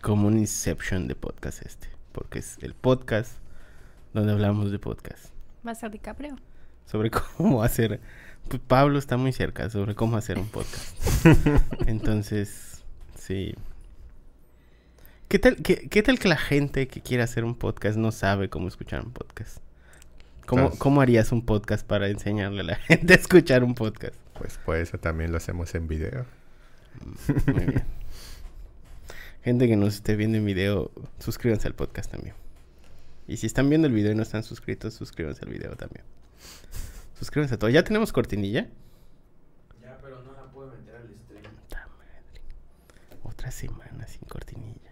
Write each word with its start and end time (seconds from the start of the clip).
como 0.00 0.28
un 0.28 0.38
inception 0.38 1.08
de 1.08 1.14
podcast 1.14 1.64
este, 1.64 1.88
porque 2.12 2.38
es 2.38 2.58
el 2.62 2.74
podcast 2.74 3.32
donde 4.12 4.32
hablamos 4.32 4.72
de 4.72 4.78
podcast. 4.78 5.26
Va 5.66 5.72
a 5.72 5.74
ser 5.74 5.90
DiCaprio. 5.90 6.36
Sobre 6.86 7.10
cómo 7.36 7.62
hacer... 7.62 8.00
Pues 8.48 8.60
Pablo 8.66 8.98
está 8.98 9.16
muy 9.16 9.32
cerca 9.32 9.68
sobre 9.68 9.94
cómo 9.94 10.16
hacer 10.16 10.38
un 10.38 10.48
podcast. 10.48 10.96
Entonces, 11.86 12.82
sí. 13.16 13.54
¿Qué 15.28 15.38
tal, 15.38 15.56
qué, 15.56 15.88
qué 15.88 16.02
tal 16.02 16.18
que 16.18 16.26
la 16.26 16.38
gente 16.38 16.88
que 16.88 17.02
quiere 17.02 17.22
hacer 17.22 17.44
un 17.44 17.54
podcast 17.54 17.96
no 17.96 18.10
sabe 18.10 18.48
cómo 18.48 18.66
escuchar 18.66 19.04
un 19.04 19.12
podcast? 19.12 19.58
¿Cómo. 20.46 20.70
¿Cómo 20.70 21.00
harías 21.00 21.30
un 21.30 21.44
podcast 21.44 21.86
para 21.86 22.08
enseñarle 22.08 22.62
a 22.62 22.64
la 22.64 22.76
gente 22.88 23.12
a 23.12 23.16
escuchar 23.16 23.62
un 23.62 23.74
podcast? 23.74 24.16
Pues 24.36 24.58
por 24.58 24.76
eso 24.76 24.98
también 24.98 25.30
lo 25.30 25.36
hacemos 25.36 25.72
en 25.74 25.86
video. 25.86 26.24
Muy 27.46 27.66
bien. 27.66 27.99
Gente 29.42 29.68
que 29.68 29.76
nos 29.76 29.94
esté 29.94 30.16
viendo 30.16 30.36
en 30.36 30.44
video, 30.44 30.90
suscríbanse 31.18 31.66
al 31.66 31.74
podcast 31.74 32.10
también. 32.10 32.34
Y 33.26 33.38
si 33.38 33.46
están 33.46 33.70
viendo 33.70 33.86
el 33.86 33.94
video 33.94 34.12
y 34.12 34.14
no 34.14 34.22
están 34.22 34.42
suscritos, 34.42 34.92
suscríbanse 34.94 35.44
al 35.44 35.50
video 35.50 35.76
también. 35.76 36.04
Suscríbanse 37.18 37.54
a 37.54 37.58
todo. 37.58 37.70
¿Ya 37.70 37.82
tenemos 37.82 38.12
cortinilla? 38.12 38.66
Ya, 39.80 39.98
pero 40.02 40.22
no 40.22 40.32
la 40.32 40.50
puedo 40.50 40.72
meter 40.72 40.96
al 40.96 41.08
stream. 41.24 41.54
Puta 41.54 41.88
madre. 41.96 42.42
Otra 43.22 43.50
semana 43.50 44.06
sin 44.08 44.28
cortinilla. 44.28 44.90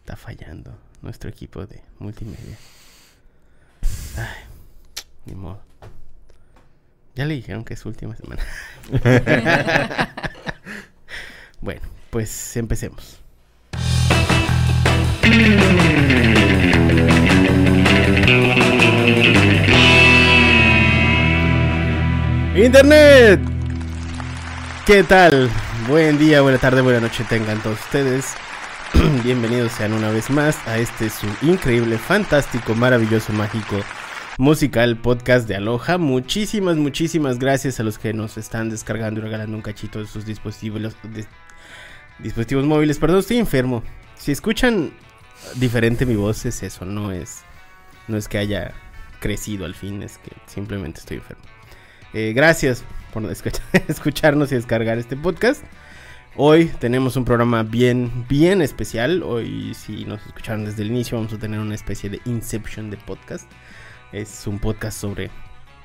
Está 0.00 0.16
fallando 0.16 0.78
nuestro 1.02 1.28
equipo 1.28 1.66
de 1.66 1.82
multimedia. 1.98 2.56
Ay, 4.16 4.44
ni 5.26 5.34
modo. 5.34 5.60
Ya 7.14 7.26
le 7.26 7.34
dijeron 7.34 7.64
que 7.64 7.74
es 7.74 7.80
su 7.80 7.88
última 7.88 8.16
semana. 8.16 8.42
bueno, 11.60 11.82
pues 12.10 12.56
empecemos. 12.56 13.23
Internet. 22.74 23.38
¿Qué 24.84 25.04
tal? 25.04 25.48
Buen 25.86 26.18
día, 26.18 26.40
buena 26.40 26.58
tarde, 26.58 26.80
buena 26.80 26.98
noche 26.98 27.22
tengan 27.28 27.62
todos 27.62 27.78
ustedes. 27.78 28.34
Bienvenidos 29.22 29.70
sean 29.70 29.92
una 29.92 30.10
vez 30.10 30.28
más 30.28 30.58
a 30.66 30.78
este 30.78 31.08
su 31.08 31.28
increíble, 31.42 31.98
fantástico, 31.98 32.74
maravilloso, 32.74 33.32
mágico, 33.32 33.76
musical 34.38 34.96
podcast 34.96 35.46
de 35.46 35.54
Aloha. 35.54 35.98
Muchísimas, 35.98 36.76
muchísimas 36.76 37.38
gracias 37.38 37.78
a 37.78 37.84
los 37.84 37.96
que 37.96 38.12
nos 38.12 38.36
están 38.38 38.70
descargando 38.70 39.20
y 39.20 39.22
regalando 39.22 39.56
un 39.56 39.62
cachito 39.62 40.00
de 40.00 40.08
sus 40.08 40.26
dispositivos, 40.26 40.96
dispositivos 42.18 42.64
móviles. 42.64 42.98
Perdón, 42.98 43.20
estoy 43.20 43.38
enfermo. 43.38 43.84
Si 44.18 44.32
escuchan 44.32 44.90
diferente 45.54 46.06
mi 46.06 46.16
voz 46.16 46.44
es 46.44 46.64
eso, 46.64 46.84
no 46.84 47.12
es, 47.12 47.44
no 48.08 48.16
es 48.16 48.26
que 48.26 48.38
haya 48.38 48.74
crecido 49.20 49.64
al 49.64 49.76
fin, 49.76 50.02
es 50.02 50.18
que 50.18 50.32
simplemente 50.48 50.98
estoy 50.98 51.18
enfermo. 51.18 51.53
Eh, 52.14 52.32
gracias 52.34 52.84
por 53.12 53.22
escuch- 53.30 53.60
escucharnos 53.88 54.52
y 54.52 54.54
descargar 54.54 54.98
este 54.98 55.16
podcast. 55.16 55.64
Hoy 56.36 56.66
tenemos 56.80 57.16
un 57.16 57.24
programa 57.24 57.62
bien, 57.62 58.24
bien 58.28 58.60
especial. 58.60 59.22
Hoy, 59.22 59.74
si 59.74 60.04
nos 60.04 60.24
escucharon 60.26 60.64
desde 60.64 60.82
el 60.82 60.88
inicio, 60.88 61.16
vamos 61.16 61.32
a 61.32 61.38
tener 61.38 61.60
una 61.60 61.74
especie 61.74 62.10
de 62.10 62.20
Inception 62.24 62.90
de 62.90 62.96
podcast. 62.96 63.50
Es 64.12 64.46
un 64.46 64.58
podcast 64.58 64.98
sobre 65.00 65.30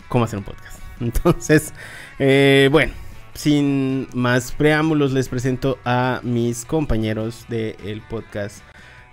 cómo 0.07 0.25
hacer 0.25 0.39
un 0.39 0.45
podcast. 0.45 0.79
Entonces, 0.99 1.73
eh, 2.17 2.67
bueno, 2.71 2.93
sin 3.33 4.07
más 4.13 4.51
preámbulos, 4.51 5.11
les 5.13 5.29
presento 5.29 5.77
a 5.85 6.19
mis 6.23 6.65
compañeros 6.65 7.45
del 7.47 8.01
podcast 8.09 8.63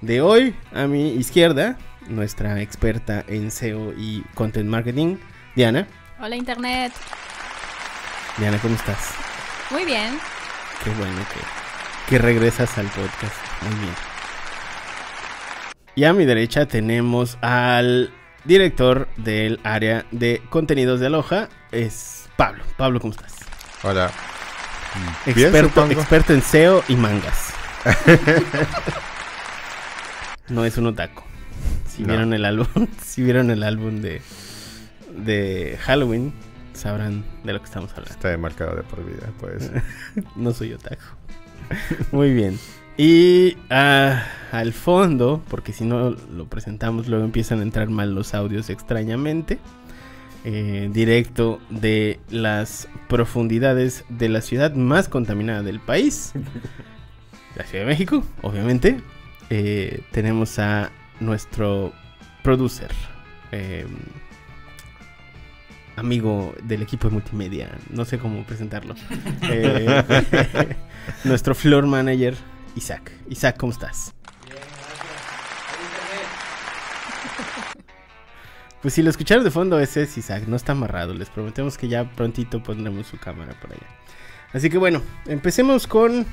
de 0.01 0.21
hoy. 0.23 0.55
A 0.73 0.87
mi 0.87 1.11
izquierda, 1.15 1.77
nuestra 2.09 2.61
experta 2.63 3.25
en 3.29 3.51
SEO 3.51 3.93
y 3.93 4.23
Content 4.35 4.69
Marketing, 4.69 5.17
Diana. 5.55 5.87
Hola 6.21 6.37
Internet. 6.37 6.93
Diana, 8.39 8.59
¿cómo 8.59 8.75
estás? 8.75 9.13
Muy 9.71 9.85
bien. 9.85 10.19
Qué 10.83 10.91
bueno 10.91 11.19
que, 11.33 12.11
que 12.11 12.19
regresas 12.19 12.77
al 12.79 12.87
podcast. 12.87 13.35
Muy 13.63 13.75
bien. 13.81 13.95
Y 15.95 16.05
a 16.05 16.13
mi 16.13 16.25
derecha 16.27 16.67
tenemos 16.67 17.39
al 17.41 18.13
director 18.45 19.09
del 19.17 19.61
área 19.65 20.05
de 20.11 20.43
contenidos 20.51 21.01
de 21.01 21.07
Aloha. 21.07 21.49
Es 21.73 22.29
Pablo. 22.37 22.65
Pablo, 22.77 23.01
¿cómo 23.01 23.13
estás? 23.13 23.35
Hola. 23.83 24.11
Bien, 25.27 25.55
Experto, 25.55 26.33
en 26.33 26.43
SEO 26.43 26.83
y 26.89 26.97
mangas. 26.97 27.51
no 30.49 30.65
es 30.65 30.77
un 30.79 30.87
otaku. 30.87 31.23
Si 31.89 32.03
No. 32.03 32.09
vieron 32.09 32.33
el 32.35 32.45
álbum, 32.45 32.87
si 33.07 33.23
vieron 33.23 33.51
el 33.51 33.63
álbum 33.63 34.01
de, 34.01 34.23
de 35.17 35.79
Halloween, 35.83 36.33
sabrán 36.75 37.25
de 37.45 37.53
lo 37.53 37.59
que 37.61 37.65
estamos 37.67 37.91
hablando. 37.93 38.11
Está 38.13 38.29
demarcado 38.29 38.77
de 38.77 38.83
por 38.83 39.05
vida, 39.05 39.31
pues. 39.41 39.71
No 40.37 40.53
soy 40.53 40.73
otaku. 40.75 41.03
Muy 42.13 42.33
bien. 42.33 42.59
Y 42.99 43.57
ah, 43.71 44.25
al 44.53 44.73
fondo, 44.73 45.43
porque 45.49 45.73
si 45.73 45.85
no 45.85 46.11
lo 46.11 46.47
presentamos, 46.47 47.09
luego 47.09 47.25
empiezan 47.25 47.61
a 47.61 47.63
entrar 47.63 47.89
mal 47.91 48.15
los 48.15 48.35
audios 48.35 48.71
extrañamente. 48.71 49.59
eh, 50.45 50.89
directo 50.93 51.61
de 51.71 52.21
las 52.31 52.89
profundidades 53.09 54.05
de 54.09 54.29
la 54.29 54.41
ciudad 54.41 54.75
más 54.75 55.09
contaminada 55.09 55.63
del 55.63 55.81
país, 55.81 56.33
la 57.57 57.65
Ciudad 57.65 57.85
de 57.85 57.91
México, 57.91 58.25
obviamente. 58.43 59.01
eh, 59.51 60.03
tenemos 60.13 60.59
a 60.59 60.91
nuestro 61.21 61.93
producer, 62.43 62.91
eh, 63.53 63.87
amigo 65.97 66.55
del 66.63 66.83
equipo 66.83 67.09
de 67.09 67.15
multimedia, 67.15 67.71
no 67.91 68.05
sé 68.05 68.19
cómo 68.19 68.45
presentarlo. 68.45 68.95
Eh, 69.49 70.05
nuestro 71.25 71.55
floor 71.55 71.87
manager, 71.87 72.35
Isaac. 72.75 73.13
Isaac, 73.29 73.57
¿cómo 73.59 73.73
estás? 73.73 74.13
Bien, 74.45 74.59
gracias. 74.59 75.07
Pues 78.83 78.95
si 78.95 79.03
lo 79.03 79.11
escucharon 79.11 79.45
de 79.45 79.51
fondo, 79.51 79.79
ese 79.79 80.03
es 80.03 80.19
Isaac, 80.19 80.45
no 80.47 80.57
está 80.57 80.73
amarrado. 80.73 81.15
Les 81.15 81.29
prometemos 81.29 81.79
que 81.79 81.89
ya 81.89 82.11
prontito 82.13 82.63
pondremos 82.63 83.07
su 83.07 83.19
cámara 83.19 83.55
por 83.61 83.73
allá. 83.73 83.87
Así 84.53 84.71
que 84.71 84.79
bueno, 84.79 85.03
empecemos 85.27 85.87
con 85.87 86.27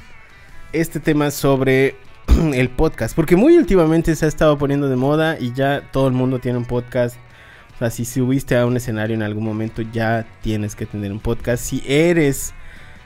este 0.71 0.99
tema 0.99 1.31
sobre 1.31 1.95
el 2.53 2.69
podcast. 2.69 3.15
Porque 3.15 3.35
muy 3.35 3.57
últimamente 3.57 4.15
se 4.15 4.25
ha 4.25 4.27
estado 4.27 4.57
poniendo 4.57 4.89
de 4.89 4.95
moda 4.95 5.37
y 5.39 5.53
ya 5.53 5.89
todo 5.91 6.07
el 6.07 6.13
mundo 6.13 6.39
tiene 6.39 6.57
un 6.57 6.65
podcast. 6.65 7.17
Sea, 7.83 8.05
si 8.05 8.05
subiste 8.05 8.55
a 8.57 8.65
un 8.65 8.77
escenario 8.77 9.13
en 9.15 9.23
algún 9.23 9.43
momento, 9.43 9.81
ya 9.81 10.25
tienes 10.41 10.75
que 10.75 10.85
tener 10.85 11.11
un 11.11 11.19
podcast. 11.19 11.63
Si 11.63 11.83
eres 11.85 12.53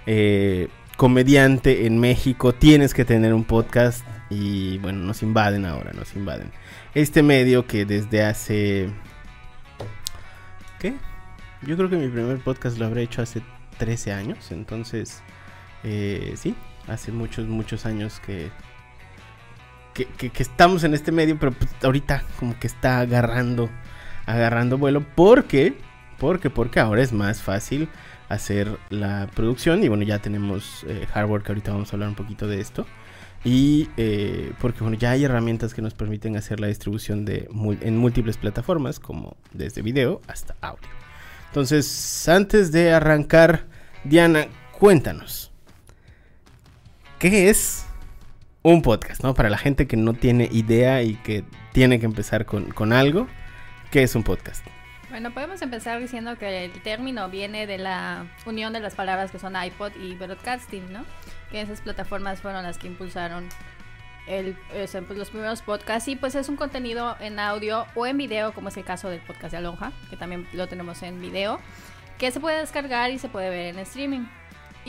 eh, 0.05 0.67
comediante 0.97 1.85
en 1.87 1.99
México, 1.99 2.53
tienes 2.53 2.93
que 2.93 3.03
tener 3.05 3.33
un 3.33 3.43
podcast. 3.43 4.05
Y 4.29 4.77
bueno, 4.79 4.99
nos 4.99 5.23
invaden 5.23 5.65
ahora, 5.65 5.93
nos 5.93 6.15
invaden. 6.15 6.51
Este 6.93 7.23
medio 7.23 7.65
que 7.65 7.85
desde 7.85 8.23
hace... 8.23 8.89
¿Qué? 10.79 10.93
Yo 11.63 11.75
creo 11.75 11.89
que 11.89 11.95
mi 11.95 12.07
primer 12.07 12.37
podcast 12.37 12.77
lo 12.77 12.85
habré 12.85 13.01
hecho 13.03 13.21
hace 13.23 13.41
13 13.79 14.13
años. 14.13 14.51
Entonces, 14.51 15.23
eh, 15.83 16.33
sí, 16.37 16.55
hace 16.87 17.11
muchos, 17.11 17.47
muchos 17.47 17.85
años 17.87 18.19
que, 18.23 18.51
que, 19.95 20.05
que- 20.05 20.29
que 20.29 20.43
estamos 20.43 20.83
en 20.83 20.93
este 20.93 21.11
medio, 21.11 21.37
pero 21.39 21.51
pues, 21.53 21.71
ahorita 21.81 22.23
como 22.39 22.59
que 22.59 22.67
está 22.67 22.99
agarrando, 22.99 23.69
agarrando 24.27 24.77
vuelo. 24.77 25.01
¿Por 25.01 25.45
qué? 25.45 25.73
Porque, 26.19 26.51
porque 26.51 26.79
ahora 26.79 27.01
es 27.01 27.11
más 27.11 27.41
fácil 27.41 27.89
hacer 28.29 28.77
la 28.89 29.27
producción. 29.33 29.83
Y 29.83 29.87
bueno, 29.87 30.03
ya 30.03 30.19
tenemos 30.19 30.85
eh, 30.87 31.07
hardware 31.11 31.41
que 31.41 31.51
ahorita 31.51 31.71
vamos 31.71 31.91
a 31.91 31.95
hablar 31.95 32.09
un 32.09 32.15
poquito 32.15 32.47
de 32.47 32.61
esto. 32.61 32.85
Y 33.43 33.89
eh, 33.97 34.51
porque 34.59 34.81
bueno, 34.81 34.97
ya 34.97 35.11
hay 35.11 35.23
herramientas 35.23 35.73
que 35.73 35.81
nos 35.81 35.93
permiten 35.93 36.35
hacer 36.35 36.59
la 36.59 36.67
distribución 36.67 37.23
de 37.23 37.47
en 37.81 37.97
múltiples 37.97 38.35
plataformas, 38.37 38.99
como 38.99 39.37
desde 39.53 39.81
video 39.81 40.21
hasta 40.27 40.55
audio. 40.61 40.89
Entonces, 41.47 42.27
antes 42.27 42.71
de 42.71 42.91
arrancar, 42.91 43.65
Diana, 44.03 44.47
cuéntanos. 44.77 45.51
¿Qué 47.19 47.49
es 47.49 47.85
un 48.63 48.81
podcast? 48.81 49.23
¿no? 49.23 49.33
Para 49.33 49.49
la 49.49 49.57
gente 49.57 49.87
que 49.87 49.97
no 49.97 50.13
tiene 50.13 50.49
idea 50.51 51.01
y 51.03 51.15
que 51.15 51.43
tiene 51.71 51.99
que 51.99 52.05
empezar 52.05 52.45
con, 52.45 52.65
con 52.71 52.91
algo, 52.91 53.27
¿qué 53.91 54.03
es 54.03 54.15
un 54.15 54.23
podcast? 54.23 54.65
Bueno, 55.09 55.31
podemos 55.31 55.61
empezar 55.61 55.99
diciendo 55.99 56.37
que 56.37 56.65
el 56.65 56.71
término 56.81 57.29
viene 57.29 57.65
de 57.65 57.77
la 57.77 58.25
unión 58.45 58.73
de 58.73 58.81
las 58.81 58.95
palabras 58.95 59.31
que 59.31 59.39
son 59.39 59.55
iPod 59.55 59.93
y 59.95 60.15
broadcasting, 60.15 60.91
¿no? 60.91 61.05
Que 61.49 61.61
esas 61.61 61.79
plataformas 61.79 62.41
fueron 62.41 62.63
las 62.63 62.77
que 62.77 62.87
impulsaron 62.87 63.47
el, 64.27 64.57
pues, 64.69 64.93
los 64.93 65.29
primeros 65.29 65.61
podcasts 65.61 66.09
y 66.09 66.17
pues 66.17 66.35
es 66.35 66.49
un 66.49 66.57
contenido 66.57 67.15
en 67.21 67.39
audio 67.39 67.85
o 67.95 68.05
en 68.05 68.17
video, 68.17 68.53
como 68.53 68.67
es 68.67 68.75
el 68.75 68.83
caso 68.83 69.09
del 69.09 69.21
podcast 69.21 69.51
de 69.51 69.57
Alonja, 69.57 69.93
que 70.09 70.17
también 70.17 70.45
lo 70.51 70.67
tenemos 70.67 71.01
en 71.03 71.21
video, 71.21 71.59
que 72.17 72.29
se 72.31 72.41
puede 72.41 72.57
descargar 72.59 73.09
y 73.11 73.19
se 73.19 73.29
puede 73.29 73.49
ver 73.49 73.75
en 73.75 73.79
streaming. 73.79 74.25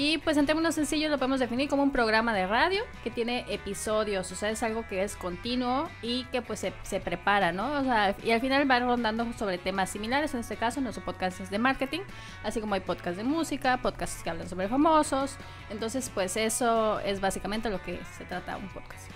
Y 0.00 0.18
pues 0.18 0.36
en 0.36 0.46
términos 0.46 0.76
sencillos 0.76 1.10
lo 1.10 1.18
podemos 1.18 1.40
definir 1.40 1.68
como 1.68 1.82
un 1.82 1.90
programa 1.90 2.32
de 2.32 2.46
radio 2.46 2.84
que 3.02 3.10
tiene 3.10 3.44
episodios, 3.48 4.30
o 4.30 4.36
sea, 4.36 4.48
es 4.48 4.62
algo 4.62 4.86
que 4.86 5.02
es 5.02 5.16
continuo 5.16 5.90
y 6.02 6.22
que 6.26 6.40
pues 6.40 6.60
se, 6.60 6.72
se 6.84 7.00
prepara, 7.00 7.50
¿no? 7.50 7.72
O 7.72 7.82
sea, 7.82 8.14
y 8.22 8.30
al 8.30 8.40
final 8.40 8.70
va 8.70 8.78
rondando 8.78 9.26
sobre 9.36 9.58
temas 9.58 9.90
similares, 9.90 10.34
en 10.34 10.40
este 10.40 10.56
caso 10.56 10.80
nuestro 10.80 11.04
podcast 11.04 11.40
es 11.40 11.50
de 11.50 11.58
marketing, 11.58 11.98
así 12.44 12.60
como 12.60 12.74
hay 12.74 12.80
podcasts 12.80 13.16
de 13.16 13.24
música, 13.24 13.78
podcasts 13.78 14.22
que 14.22 14.30
hablan 14.30 14.48
sobre 14.48 14.68
famosos, 14.68 15.36
entonces 15.68 16.12
pues 16.14 16.36
eso 16.36 17.00
es 17.00 17.20
básicamente 17.20 17.68
lo 17.68 17.82
que 17.82 17.98
se 18.16 18.24
trata 18.24 18.56
un 18.56 18.68
podcast. 18.68 19.10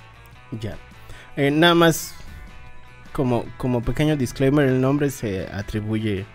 Ya. 0.60 0.76
Eh, 1.36 1.52
nada 1.52 1.76
más 1.76 2.16
como, 3.12 3.44
como 3.56 3.82
pequeño 3.82 4.16
disclaimer, 4.16 4.66
el 4.66 4.80
nombre 4.80 5.10
se 5.10 5.46
atribuye 5.46 6.26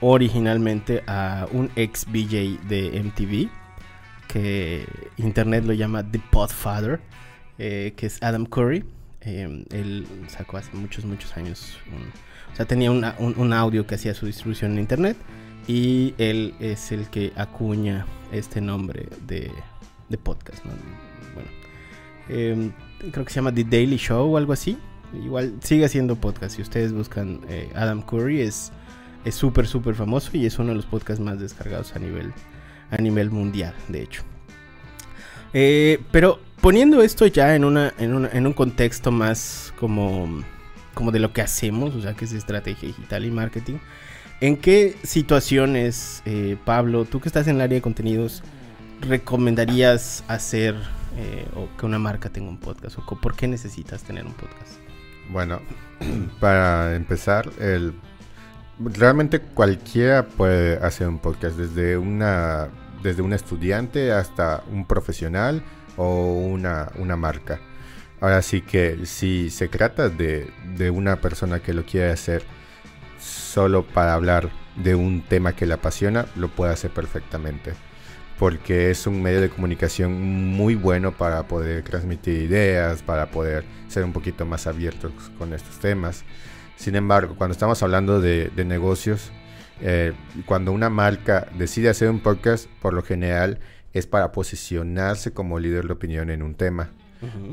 originalmente 0.00 1.04
a 1.06 1.46
un 1.52 1.70
ex 1.76 2.06
BJ 2.06 2.58
de 2.68 3.02
MTV, 3.02 3.48
que 4.28 4.86
internet 5.16 5.64
lo 5.64 5.72
llama 5.72 6.08
The 6.08 6.20
Podfather, 6.30 7.00
eh, 7.58 7.94
que 7.96 8.06
es 8.06 8.22
Adam 8.22 8.46
Curry. 8.46 8.84
Eh, 9.22 9.64
él 9.72 10.06
sacó 10.28 10.58
hace 10.58 10.70
muchos, 10.76 11.04
muchos 11.04 11.36
años, 11.36 11.76
un- 11.92 12.52
o 12.52 12.56
sea, 12.56 12.66
tenía 12.66 12.90
un, 12.90 13.04
un 13.18 13.52
audio 13.52 13.86
que 13.86 13.94
hacía 13.96 14.14
su 14.14 14.26
distribución 14.26 14.72
en 14.72 14.78
internet 14.80 15.16
y 15.66 16.14
él 16.18 16.54
es 16.60 16.92
el 16.92 17.08
que 17.08 17.32
acuña 17.36 18.06
este 18.32 18.60
nombre 18.60 19.08
de, 19.26 19.50
de 20.08 20.18
podcast, 20.18 20.64
¿no? 20.64 20.72
Bueno, 21.34 21.48
eh, 22.28 22.70
creo 23.12 23.24
que 23.24 23.30
se 23.32 23.36
llama 23.36 23.52
The 23.54 23.64
Daily 23.64 23.96
Show 23.96 24.32
o 24.34 24.36
algo 24.36 24.52
así. 24.52 24.78
Igual 25.24 25.54
sigue 25.62 25.84
haciendo 25.84 26.16
podcast. 26.16 26.56
Si 26.56 26.62
ustedes 26.62 26.92
buscan 26.92 27.40
eh, 27.48 27.70
Adam 27.74 28.02
Curry, 28.02 28.40
es 28.42 28.72
es 29.24 29.34
súper, 29.34 29.66
súper 29.66 29.94
famoso 29.94 30.30
y 30.36 30.46
es 30.46 30.58
uno 30.58 30.68
de 30.70 30.76
los 30.76 30.86
podcasts 30.86 31.20
más 31.22 31.38
descargados 31.40 31.94
a 31.94 31.98
nivel, 31.98 32.32
a 32.90 32.96
nivel 32.96 33.30
mundial, 33.30 33.74
de 33.88 34.02
hecho. 34.02 34.22
Eh, 35.52 36.00
pero 36.10 36.40
poniendo 36.60 37.02
esto 37.02 37.26
ya 37.26 37.54
en, 37.54 37.64
en, 37.64 38.28
en 38.32 38.46
un 38.46 38.52
contexto 38.52 39.10
más 39.10 39.72
como, 39.78 40.42
como 40.94 41.10
de 41.10 41.20
lo 41.20 41.32
que 41.32 41.42
hacemos, 41.42 41.94
o 41.94 42.02
sea, 42.02 42.14
que 42.14 42.24
es 42.24 42.32
estrategia 42.32 42.88
digital 42.88 43.24
y 43.24 43.30
marketing, 43.30 43.76
¿en 44.40 44.56
qué 44.56 44.96
situaciones, 45.02 46.22
eh, 46.26 46.56
Pablo, 46.64 47.04
tú 47.04 47.20
que 47.20 47.28
estás 47.28 47.46
en 47.46 47.56
el 47.56 47.62
área 47.62 47.76
de 47.76 47.82
contenidos, 47.82 48.42
recomendarías 49.00 50.24
hacer 50.28 50.74
eh, 51.16 51.46
o 51.54 51.68
que 51.76 51.86
una 51.86 51.98
marca 51.98 52.30
tenga 52.30 52.48
un 52.48 52.58
podcast? 52.58 52.98
¿O 52.98 53.20
por 53.20 53.34
qué 53.36 53.48
necesitas 53.48 54.02
tener 54.02 54.26
un 54.26 54.34
podcast? 54.34 54.78
Bueno, 55.30 55.60
para 56.40 56.96
empezar, 56.96 57.50
el 57.60 57.92
realmente 58.80 59.40
cualquiera 59.40 60.26
puede 60.26 60.76
hacer 60.78 61.08
un 61.08 61.18
podcast, 61.18 61.56
desde 61.56 61.96
una 61.96 62.68
desde 63.02 63.22
un 63.22 63.32
estudiante 63.32 64.12
hasta 64.12 64.62
un 64.72 64.86
profesional 64.86 65.62
o 65.96 66.32
una, 66.32 66.90
una 66.96 67.16
marca. 67.16 67.60
Ahora 68.20 68.42
sí 68.42 68.62
que 68.62 69.06
si 69.06 69.50
se 69.50 69.68
trata 69.68 70.08
de, 70.08 70.50
de 70.76 70.90
una 70.90 71.20
persona 71.20 71.60
que 71.60 71.72
lo 71.72 71.84
quiere 71.84 72.10
hacer 72.10 72.42
solo 73.20 73.86
para 73.86 74.14
hablar 74.14 74.50
de 74.76 74.94
un 74.94 75.22
tema 75.22 75.54
que 75.54 75.66
le 75.66 75.74
apasiona, 75.74 76.26
lo 76.36 76.48
puede 76.48 76.72
hacer 76.72 76.90
perfectamente. 76.90 77.74
Porque 78.38 78.90
es 78.90 79.06
un 79.06 79.20
medio 79.20 79.40
de 79.40 79.50
comunicación 79.50 80.12
muy 80.52 80.76
bueno 80.76 81.12
para 81.12 81.48
poder 81.48 81.82
transmitir 81.82 82.42
ideas, 82.42 83.02
para 83.02 83.30
poder 83.30 83.64
ser 83.88 84.04
un 84.04 84.12
poquito 84.12 84.46
más 84.46 84.66
abiertos 84.68 85.12
con 85.38 85.52
estos 85.52 85.78
temas. 85.78 86.24
Sin 86.78 86.94
embargo, 86.96 87.34
cuando 87.36 87.52
estamos 87.52 87.82
hablando 87.82 88.20
de, 88.20 88.50
de 88.54 88.64
negocios, 88.64 89.30
eh, 89.80 90.12
cuando 90.46 90.72
una 90.72 90.88
marca 90.90 91.46
decide 91.58 91.88
hacer 91.88 92.08
un 92.08 92.20
podcast, 92.20 92.66
por 92.80 92.94
lo 92.94 93.02
general 93.02 93.58
es 93.92 94.06
para 94.06 94.32
posicionarse 94.32 95.32
como 95.32 95.58
líder 95.58 95.86
de 95.86 95.92
opinión 95.92 96.30
en 96.30 96.42
un 96.42 96.54
tema, 96.54 96.90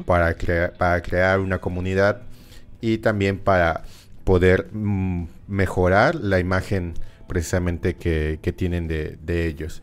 para, 0.05 0.35
crea- 0.35 0.73
para 0.73 1.01
crear 1.01 1.39
una 1.39 1.57
comunidad 1.59 2.21
y 2.81 2.99
también 2.99 3.39
para 3.39 3.83
poder 4.23 4.67
mm, 4.71 5.25
mejorar 5.47 6.13
la 6.15 6.39
imagen 6.39 6.93
precisamente 7.27 7.95
que, 7.95 8.37
que 8.43 8.53
tienen 8.53 8.87
de, 8.87 9.17
de 9.23 9.47
ellos. 9.47 9.81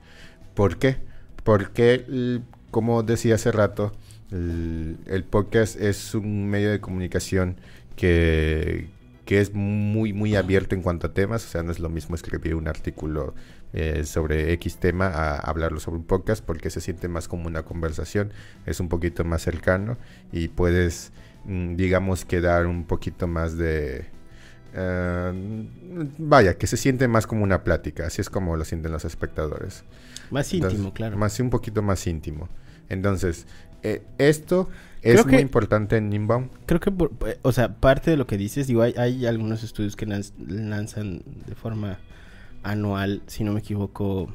¿Por 0.55 0.79
qué? 0.79 0.99
Porque, 1.43 2.41
como 2.71 3.03
decía 3.03 3.35
hace 3.35 3.51
rato, 3.51 3.93
el, 4.31 4.99
el 5.07 5.25
podcast 5.25 5.81
es 5.81 6.15
un 6.15 6.49
medio 6.49 6.71
de 6.71 6.81
comunicación 6.81 7.57
que, 7.97 8.89
que 9.33 9.41
es 9.41 9.55
muy, 9.55 10.13
muy 10.13 10.37
abierto 10.37 10.75
en 10.75 10.83
cuanto 10.83 11.07
a 11.07 11.15
temas. 11.15 11.43
O 11.47 11.49
sea, 11.49 11.63
no 11.63 11.73
es 11.73 11.81
lo 11.81 11.89
mismo 11.89 12.15
escribir 12.15 12.55
un 12.55 12.69
artículo 12.69 13.35
eh, 13.73 14.05
sobre 14.05 14.53
X 14.53 14.77
tema 14.77 15.07
a 15.07 15.39
hablarlo 15.39 15.81
sobre 15.81 15.97
un 16.01 16.05
podcast 16.05 16.45
porque 16.45 16.69
se 16.69 16.83
siente 16.83 17.09
más 17.09 17.29
como 17.29 17.47
una 17.47 17.63
conversación. 17.63 18.31
Es 18.67 18.79
un 18.79 18.91
poquito 18.91 19.25
más 19.25 19.41
cercano 19.41 19.97
y 20.33 20.49
puedes, 20.49 21.13
mm, 21.47 21.77
digamos, 21.77 22.27
que 22.27 22.43
dar 22.43 22.67
un 22.67 22.85
poquito 22.85 23.27
más 23.27 23.57
de... 23.57 24.05
eh, 24.75 25.67
vaya, 26.19 26.59
que 26.59 26.67
se 26.67 26.77
siente 26.77 27.09
más 27.09 27.27
como 27.27 27.43
una 27.43 27.65
plática. 27.65 28.09
Así 28.09 28.21
es 28.21 28.29
como 28.29 28.55
lo 28.59 28.67
sienten 28.67 28.93
los 28.93 29.07
espectadores. 29.07 29.83
Más 30.31 30.53
Entonces, 30.53 30.79
íntimo, 30.79 30.93
claro. 30.93 31.17
Más, 31.17 31.41
un 31.41 31.49
poquito 31.49 31.81
más 31.81 32.07
íntimo. 32.07 32.51
Entonces, 32.91 33.47
eh, 33.83 34.03
esto 34.19 34.69
Creo 35.01 35.21
es 35.21 35.27
muy 35.27 35.37
que- 35.37 35.43
importante 35.43 35.97
en 35.97 36.13
Inbound. 36.13 36.51
Creo 36.67 36.81
que, 36.81 36.91
por- 36.91 37.13
eh, 37.27 37.39
o 37.43 37.53
sea, 37.53 37.77
parte 37.77 38.11
de 38.11 38.17
lo 38.17 38.27
que 38.27 38.37
dices, 38.37 38.67
digo, 38.67 38.83
hay, 38.83 38.95
hay 38.97 39.27
algunos 39.27 39.63
estudios 39.65 39.97
que 39.97 40.07
lanz- 40.07 40.33
lanzan 40.39 41.23
de 41.47 41.55
forma 41.55 41.99
anual, 42.63 43.23
si 43.27 43.45
no 43.45 43.53
me 43.53 43.61
equivoco. 43.61 44.29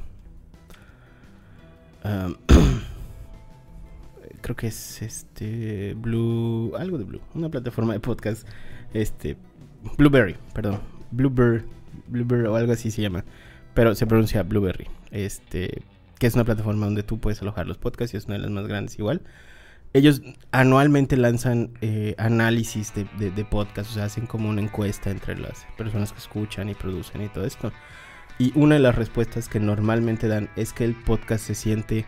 creo 4.41 4.55
que 4.55 4.67
es 4.67 5.01
este 5.01 5.93
Blue, 5.95 6.73
algo 6.77 6.97
de 6.97 7.03
Blue, 7.03 7.21
una 7.33 7.49
plataforma 7.49 7.93
de 7.93 7.99
podcast, 7.99 8.47
este 8.93 9.35
Blueberry, 9.97 10.35
perdón, 10.53 10.79
Bluebird, 11.11 11.63
Bluebird 12.07 12.47
o 12.47 12.55
algo 12.55 12.71
así 12.71 12.91
se 12.91 13.01
llama, 13.01 13.25
pero 13.73 13.93
se 13.95 14.07
pronuncia 14.07 14.43
Blueberry, 14.43 14.87
este, 15.11 15.81
que 16.19 16.27
es 16.27 16.33
una 16.35 16.43
plataforma 16.43 16.85
donde 16.85 17.03
tú 17.03 17.19
puedes 17.19 17.41
alojar 17.41 17.67
los 17.67 17.77
podcasts 17.77 18.13
y 18.13 18.17
es 18.17 18.25
una 18.25 18.35
de 18.35 18.41
las 18.41 18.51
más 18.51 18.67
grandes 18.67 18.97
igual 18.99 19.21
ellos 19.93 20.21
anualmente 20.51 21.15
lanzan 21.15 21.71
eh, 21.81 22.13
análisis 22.17 22.93
de, 22.93 23.07
de, 23.17 23.31
de 23.31 23.45
podcast, 23.45 23.89
o 23.89 23.93
sea, 23.93 24.03
hacen 24.03 24.27
como 24.27 24.49
una 24.49 24.61
encuesta 24.61 25.09
entre 25.09 25.39
las 25.39 25.65
personas 25.77 26.11
que 26.11 26.19
escuchan 26.19 26.67
y 26.69 26.73
producen 26.75 27.21
y 27.23 27.29
todo 27.29 27.45
esto. 27.45 27.71
Y 28.37 28.51
una 28.59 28.75
de 28.75 28.81
las 28.81 28.95
respuestas 28.95 29.47
que 29.47 29.61
normalmente 29.61 30.27
dan 30.27 30.49
es 30.57 30.73
que 30.73 30.83
el 30.83 30.93
podcast 30.93 31.45
se 31.45 31.55
siente 31.55 32.05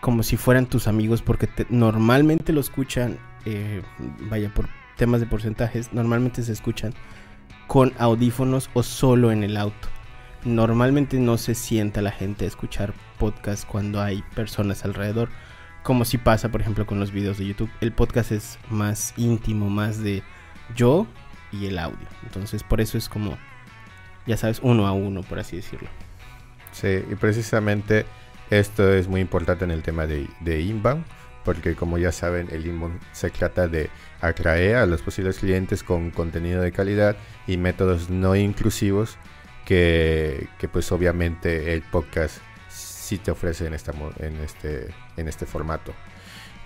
como 0.00 0.22
si 0.22 0.36
fueran 0.36 0.66
tus 0.66 0.86
amigos 0.86 1.20
porque 1.20 1.48
te- 1.48 1.66
normalmente 1.70 2.52
lo 2.52 2.60
escuchan, 2.60 3.18
eh, 3.44 3.82
vaya, 4.30 4.54
por 4.54 4.68
temas 4.96 5.20
de 5.20 5.26
porcentajes, 5.26 5.92
normalmente 5.92 6.44
se 6.44 6.52
escuchan 6.52 6.94
con 7.66 7.92
audífonos 7.98 8.70
o 8.74 8.84
solo 8.84 9.32
en 9.32 9.42
el 9.42 9.56
auto. 9.56 9.88
Normalmente 10.44 11.18
no 11.18 11.36
se 11.38 11.54
sienta 11.54 12.02
la 12.02 12.12
gente 12.12 12.46
escuchar 12.46 12.94
podcast 13.18 13.66
cuando 13.66 14.00
hay 14.00 14.22
personas 14.34 14.84
alrededor 14.84 15.28
como 15.82 16.04
si 16.04 16.18
pasa, 16.18 16.50
por 16.50 16.60
ejemplo, 16.60 16.86
con 16.86 17.00
los 17.00 17.12
videos 17.12 17.38
de 17.38 17.46
YouTube. 17.46 17.70
El 17.80 17.92
podcast 17.92 18.32
es 18.32 18.58
más 18.68 19.14
íntimo, 19.16 19.70
más 19.70 20.02
de 20.02 20.22
yo 20.76 21.06
y 21.50 21.64
el 21.64 21.78
audio. 21.78 22.06
Entonces, 22.24 22.62
por 22.62 22.82
eso 22.82 22.98
es 22.98 23.08
como, 23.08 23.38
ya 24.26 24.36
sabes, 24.36 24.60
uno 24.62 24.86
a 24.86 24.92
uno, 24.92 25.22
por 25.22 25.38
así 25.38 25.56
decirlo. 25.56 25.88
Sí, 26.72 27.02
y 27.10 27.14
precisamente 27.14 28.04
esto 28.50 28.92
es 28.92 29.08
muy 29.08 29.22
importante 29.22 29.64
en 29.64 29.70
el 29.70 29.82
tema 29.82 30.06
de, 30.06 30.28
de 30.40 30.60
inbound, 30.60 31.04
porque 31.42 31.74
como 31.74 31.96
ya 31.96 32.12
saben, 32.12 32.48
el 32.52 32.66
inbound 32.66 33.00
se 33.12 33.30
trata 33.30 33.66
de 33.66 33.88
atraer 34.20 34.76
a 34.76 34.84
los 34.84 35.00
posibles 35.00 35.38
clientes 35.38 35.82
con 35.82 36.10
contenido 36.10 36.60
de 36.60 36.70
calidad 36.70 37.16
y 37.46 37.56
métodos 37.56 38.10
no 38.10 38.36
inclusivos 38.36 39.16
que, 39.68 40.48
pues 40.72 40.90
obviamente 40.92 41.74
el 41.74 41.82
podcast 41.82 42.38
sí 42.70 43.18
te 43.18 43.30
ofrece 43.30 43.66
en, 43.66 43.74
esta, 43.74 43.92
en, 44.18 44.36
este, 44.36 44.88
en 45.18 45.28
este 45.28 45.44
formato. 45.44 45.92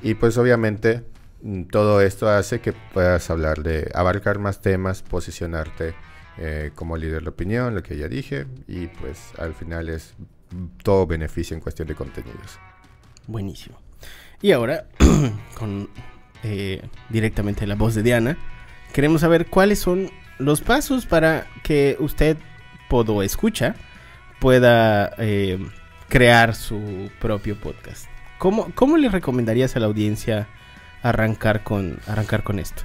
Y 0.02 0.14
pues 0.14 0.38
obviamente 0.38 1.02
mm, 1.42 1.64
todo 1.64 2.00
esto 2.00 2.28
hace 2.28 2.60
que 2.60 2.72
puedas 2.72 3.28
hablar 3.28 3.64
de 3.64 3.90
abarcar 3.92 4.38
más 4.38 4.60
temas, 4.60 5.02
posicionarte 5.02 5.94
eh, 6.38 6.70
como 6.76 6.96
líder 6.96 7.24
de 7.24 7.30
opinión, 7.30 7.74
lo 7.74 7.82
que 7.82 7.96
ya 7.96 8.06
dije, 8.06 8.46
y 8.68 8.86
pues 8.86 9.32
al 9.36 9.54
final 9.54 9.88
es 9.88 10.14
todo 10.84 11.04
beneficio 11.08 11.56
en 11.56 11.60
cuestión 11.60 11.88
de 11.88 11.96
contenidos. 11.96 12.60
Buenísimo. 13.26 13.80
Y 14.40 14.52
ahora, 14.52 14.86
con 15.58 15.90
eh, 16.44 16.88
directamente 17.08 17.66
la 17.66 17.74
voz 17.74 17.96
de 17.96 18.04
Diana, 18.04 18.38
queremos 18.92 19.22
saber 19.22 19.46
cuáles 19.46 19.80
son 19.80 20.08
los 20.38 20.60
pasos 20.60 21.06
para 21.06 21.48
que 21.64 21.96
usted, 21.98 22.36
podo 22.92 23.22
escucha, 23.22 23.74
pueda 24.38 25.14
eh, 25.16 25.58
crear 26.10 26.54
su 26.54 27.10
propio 27.18 27.56
podcast. 27.58 28.04
¿Cómo, 28.36 28.70
¿Cómo 28.74 28.98
le 28.98 29.08
recomendarías 29.08 29.74
a 29.76 29.80
la 29.80 29.86
audiencia 29.86 30.46
arrancar 31.02 31.62
con, 31.62 31.98
arrancar 32.06 32.42
con 32.42 32.58
esto? 32.58 32.82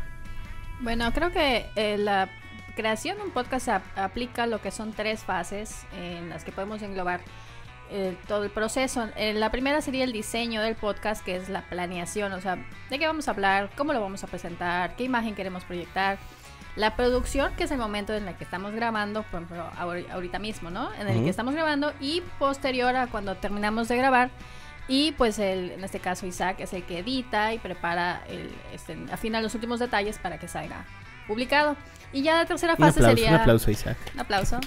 Bueno, 0.79 1.11
creo 1.11 1.31
que 1.31 1.65
eh, 1.75 1.97
la 1.97 2.29
creación 2.77 3.17
de 3.17 3.23
un 3.23 3.31
podcast 3.31 3.67
ap- 3.67 3.97
aplica 3.97 4.47
lo 4.47 4.61
que 4.61 4.71
son 4.71 4.93
tres 4.93 5.25
fases 5.25 5.85
en 5.99 6.29
las 6.29 6.45
que 6.45 6.53
podemos 6.53 6.81
englobar 6.83 7.19
eh, 7.89 8.15
todo 8.29 8.45
el 8.45 8.49
proceso. 8.49 9.09
La 9.17 9.51
primera 9.51 9.81
sería 9.81 10.05
el 10.05 10.13
diseño 10.13 10.61
del 10.61 10.75
podcast, 10.75 11.21
que 11.25 11.35
es 11.35 11.49
la 11.49 11.63
planeación, 11.63 12.31
o 12.31 12.39
sea, 12.39 12.57
de 12.89 12.97
qué 12.97 13.07
vamos 13.07 13.27
a 13.27 13.31
hablar, 13.31 13.71
cómo 13.75 13.91
lo 13.91 13.99
vamos 13.99 14.23
a 14.23 14.27
presentar, 14.27 14.95
qué 14.95 15.03
imagen 15.03 15.35
queremos 15.35 15.65
proyectar. 15.65 16.17
La 16.77 16.95
producción, 16.95 17.53
que 17.55 17.63
es 17.65 17.71
el 17.71 17.79
momento 17.79 18.13
en 18.13 18.27
el 18.27 18.35
que 18.35 18.43
estamos 18.45 18.71
grabando, 18.71 19.23
por 19.23 19.41
ejemplo, 19.41 19.69
ahori- 19.77 20.09
ahorita 20.11 20.37
mismo, 20.39 20.69
¿no? 20.69 20.93
En 20.93 21.07
el 21.07 21.15
Ujú. 21.15 21.23
que 21.25 21.29
estamos 21.31 21.53
grabando 21.55 21.91
y 21.99 22.21
posterior 22.39 22.95
a 22.95 23.07
cuando 23.07 23.35
terminamos 23.35 23.87
de 23.89 23.97
grabar. 23.97 24.29
Y 24.87 25.11
pues 25.13 25.37
el, 25.39 25.71
en 25.71 25.83
este 25.83 25.99
caso 25.99 26.25
Isaac 26.27 26.57
es 26.59 26.71
el 26.73 26.83
que 26.83 26.99
edita 26.99 27.51
y 27.53 27.57
prepara, 27.59 28.21
el, 28.29 28.49
este, 28.73 28.95
afina 29.11 29.41
los 29.41 29.53
últimos 29.55 29.79
detalles 29.79 30.17
para 30.19 30.37
que 30.37 30.47
salga 30.47 30.85
publicado. 31.27 31.75
Y 32.13 32.21
ya 32.21 32.37
la 32.37 32.45
tercera 32.45 32.73
Un 32.73 32.77
fase 32.79 32.99
aplauso, 32.99 33.15
sería... 33.17 33.29
un 33.31 33.41
aplauso, 33.41 33.71
Isaac. 33.71 33.97
Un 34.13 34.19
aplauso. 34.21 34.59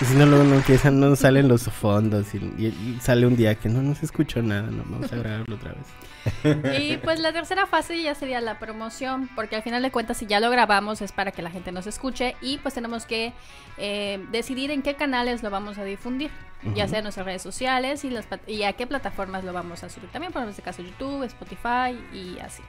Y 0.00 0.04
si 0.04 0.14
no, 0.14 0.26
luego 0.26 0.44
no 0.44 0.54
empiezan, 0.54 1.00
no 1.00 1.16
salen 1.16 1.48
los 1.48 1.64
fondos. 1.64 2.32
Y, 2.34 2.98
sale 3.00 3.26
un 3.26 3.34
día 3.34 3.56
que 3.56 3.68
no, 3.68 3.82
no 3.82 3.96
se 3.96 4.06
escuchó 4.06 4.40
nada. 4.42 4.70
No, 4.70 4.84
vamos 4.86 5.12
a 5.12 5.16
grabarlo 5.16 5.56
otra 5.56 5.72
vez. 5.72 6.80
Y 6.80 6.98
pues 6.98 7.18
la 7.18 7.32
tercera 7.32 7.66
fase 7.66 8.00
ya 8.00 8.14
sería 8.14 8.40
la 8.40 8.60
promoción, 8.60 9.28
porque 9.34 9.56
al 9.56 9.62
final 9.62 9.82
de 9.82 9.90
cuentas 9.90 10.18
si 10.18 10.26
ya 10.26 10.38
lo 10.38 10.50
grabamos 10.50 11.02
es 11.02 11.10
para 11.10 11.32
que 11.32 11.42
la 11.42 11.50
gente 11.50 11.72
nos 11.72 11.86
escuche 11.86 12.36
y 12.40 12.58
pues 12.58 12.74
tenemos 12.74 13.06
que 13.06 13.32
eh, 13.76 14.24
decidir 14.30 14.70
en 14.70 14.82
qué 14.82 14.94
canales 14.94 15.42
lo 15.42 15.50
vamos 15.50 15.78
a 15.78 15.84
difundir, 15.84 16.30
ya 16.74 16.86
sea 16.86 16.98
en 16.98 17.04
nuestras 17.04 17.26
redes 17.26 17.42
sociales 17.42 18.04
y, 18.04 18.10
las, 18.10 18.26
y 18.46 18.64
a 18.64 18.74
qué 18.74 18.86
plataformas 18.86 19.42
lo 19.42 19.52
vamos 19.52 19.82
a 19.84 19.88
subir 19.88 20.10
también, 20.10 20.32
por 20.32 20.46
este 20.48 20.62
caso 20.62 20.82
YouTube, 20.82 21.24
Spotify 21.24 21.98
y 22.12 22.38
así. 22.40 22.62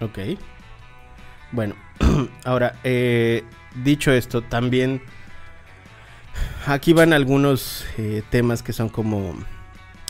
Ok. 0.00 0.40
Bueno, 1.52 1.74
ahora, 2.44 2.74
eh, 2.84 3.44
dicho 3.76 4.12
esto, 4.12 4.42
también 4.42 5.02
aquí 6.66 6.92
van 6.92 7.12
algunos 7.12 7.86
eh, 7.96 8.22
temas 8.30 8.62
que 8.62 8.72
son 8.72 8.88
como 8.88 9.34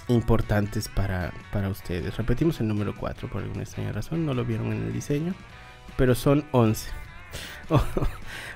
importantes 0.08 0.88
para, 0.88 1.32
para 1.52 1.68
ustedes. 1.68 2.16
Repetimos 2.16 2.61
el 2.61 2.68
número 2.68 2.94
4 2.97 3.28
por 3.28 3.42
alguna 3.42 3.62
extraña 3.62 3.92
razón, 3.92 4.25
no 4.25 4.35
lo 4.35 4.44
vieron 4.44 4.73
en 4.73 4.87
el 4.87 4.92
diseño, 4.92 5.35
pero 5.97 6.14
son 6.14 6.44
11. 6.52 6.90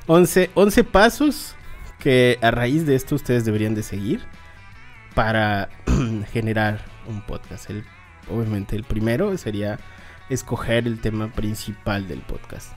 11, 0.07 0.50
11 0.55 0.85
pasos 0.85 1.55
que 1.99 2.38
a 2.43 2.50
raíz 2.50 2.87
de 2.87 2.95
esto 2.95 3.14
ustedes 3.14 3.45
deberían 3.45 3.75
de 3.75 3.83
seguir 3.83 4.23
para 5.14 5.69
generar 6.33 6.81
un 7.07 7.23
podcast. 7.23 7.71
Obviamente 8.31 8.76
el 8.76 8.85
primero 8.85 9.37
sería 9.37 9.79
escoger 10.29 10.87
el 10.87 11.00
tema 11.00 11.29
principal 11.29 12.09
del 12.09 12.21
podcast. 12.21 12.73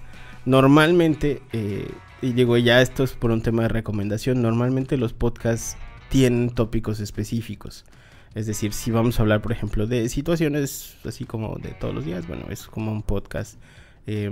Normalmente, 0.45 1.41
eh, 1.53 1.89
y 2.21 2.33
digo 2.33 2.57
ya 2.57 2.81
esto 2.81 3.03
es 3.03 3.13
por 3.13 3.31
un 3.31 3.41
tema 3.41 3.63
de 3.63 3.69
recomendación, 3.69 4.41
normalmente 4.41 4.97
los 4.97 5.13
podcasts 5.13 5.77
tienen 6.09 6.49
tópicos 6.49 6.99
específicos. 6.99 7.85
Es 8.33 8.47
decir, 8.47 8.73
si 8.73 8.91
vamos 8.91 9.17
a 9.17 9.23
hablar, 9.23 9.41
por 9.41 9.53
ejemplo, 9.53 9.87
de 9.87 10.09
situaciones 10.09 10.97
así 11.05 11.23
como 11.23 11.55
de 11.55 11.69
todos 11.69 11.95
los 11.95 12.05
días, 12.05 12.27
bueno, 12.27 12.45
es 12.49 12.67
como 12.67 12.91
un 12.91 13.01
podcast 13.01 13.57
eh, 14.07 14.29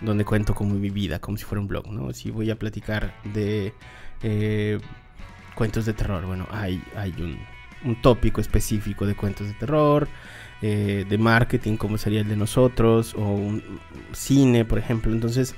donde 0.00 0.24
cuento 0.24 0.54
como 0.54 0.74
mi 0.74 0.90
vida, 0.90 1.18
como 1.18 1.36
si 1.36 1.44
fuera 1.44 1.60
un 1.60 1.66
blog, 1.66 1.90
¿no? 1.90 2.12
Si 2.12 2.30
voy 2.30 2.50
a 2.50 2.58
platicar 2.58 3.14
de 3.34 3.72
eh, 4.22 4.78
cuentos 5.56 5.84
de 5.84 5.94
terror, 5.94 6.24
bueno, 6.26 6.46
hay, 6.50 6.82
hay 6.96 7.12
un, 7.18 7.38
un 7.84 8.00
tópico 8.00 8.40
específico 8.40 9.06
de 9.06 9.14
cuentos 9.14 9.46
de 9.46 9.54
terror, 9.54 10.08
eh, 10.62 11.04
de 11.08 11.18
marketing, 11.18 11.76
como 11.76 11.98
sería 11.98 12.20
el 12.20 12.28
de 12.28 12.36
nosotros, 12.36 13.14
o 13.14 13.32
un 13.32 13.62
cine, 14.12 14.64
por 14.64 14.78
ejemplo. 14.78 15.12
Entonces, 15.12 15.54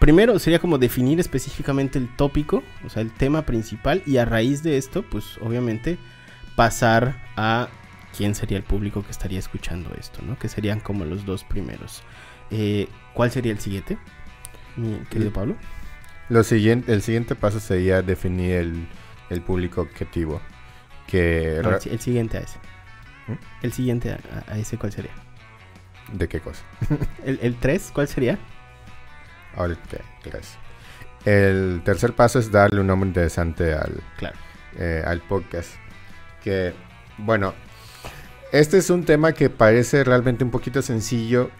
primero 0.00 0.36
sería 0.40 0.58
como 0.58 0.78
definir 0.78 1.20
específicamente 1.20 1.98
el 1.98 2.08
tópico, 2.16 2.64
o 2.84 2.88
sea, 2.88 3.02
el 3.02 3.12
tema 3.12 3.42
principal, 3.46 4.02
y 4.06 4.16
a 4.16 4.24
raíz 4.24 4.64
de 4.64 4.76
esto, 4.78 5.02
pues 5.08 5.38
obviamente 5.40 5.98
pasar 6.56 7.22
a 7.36 7.68
quién 8.16 8.34
sería 8.34 8.56
el 8.56 8.64
público 8.64 9.04
que 9.04 9.12
estaría 9.12 9.38
escuchando 9.38 9.94
esto, 9.98 10.20
¿no? 10.22 10.36
Que 10.38 10.48
serían 10.48 10.80
como 10.80 11.04
los 11.04 11.24
dos 11.24 11.44
primeros. 11.44 12.02
Eh, 12.50 12.88
¿Cuál 13.14 13.30
sería 13.30 13.52
el 13.52 13.60
siguiente, 13.60 13.96
mi 14.76 14.96
querido 15.10 15.32
Pablo? 15.32 15.54
Lo 16.28 16.42
siguiente, 16.42 16.92
el 16.92 17.02
siguiente 17.02 17.34
paso 17.36 17.60
sería 17.60 18.02
definir 18.02 18.52
el, 18.56 18.88
el 19.30 19.42
público 19.42 19.80
objetivo. 19.82 20.40
Que 21.06 21.60
No, 21.62 21.70
el, 21.74 21.80
si- 21.80 21.90
el 21.90 22.00
siguiente 22.00 22.38
a 22.38 22.40
ese. 22.40 22.58
¿Mm? 23.28 23.32
El 23.62 23.72
siguiente 23.72 24.12
a, 24.12 24.18
a- 24.48 24.54
a 24.54 24.58
ese, 24.58 24.76
¿cuál 24.78 24.92
sería? 24.92 25.10
¿De 26.12 26.28
qué 26.28 26.40
cosa? 26.40 26.62
¿El 27.24 27.56
3? 27.56 27.90
¿Cuál 27.94 28.08
sería? 28.08 28.38
Ok, 29.56 29.70
gracias. 30.24 30.58
El 31.24 31.82
tercer 31.84 32.14
paso 32.14 32.38
es 32.38 32.50
darle 32.50 32.80
un 32.80 32.86
nombre 32.86 33.08
interesante 33.08 33.74
al, 33.74 34.00
Claro. 34.16 34.36
eh, 34.78 35.02
al 35.04 35.20
podcast. 35.20 35.70
Que, 36.42 36.72
bueno, 37.18 37.52
este 38.52 38.78
es 38.78 38.88
un 38.90 39.04
tema 39.04 39.32
que 39.32 39.50
parece 39.50 40.02
realmente 40.04 40.44
un 40.44 40.50
poquito 40.50 40.80
sencillo 40.80 41.50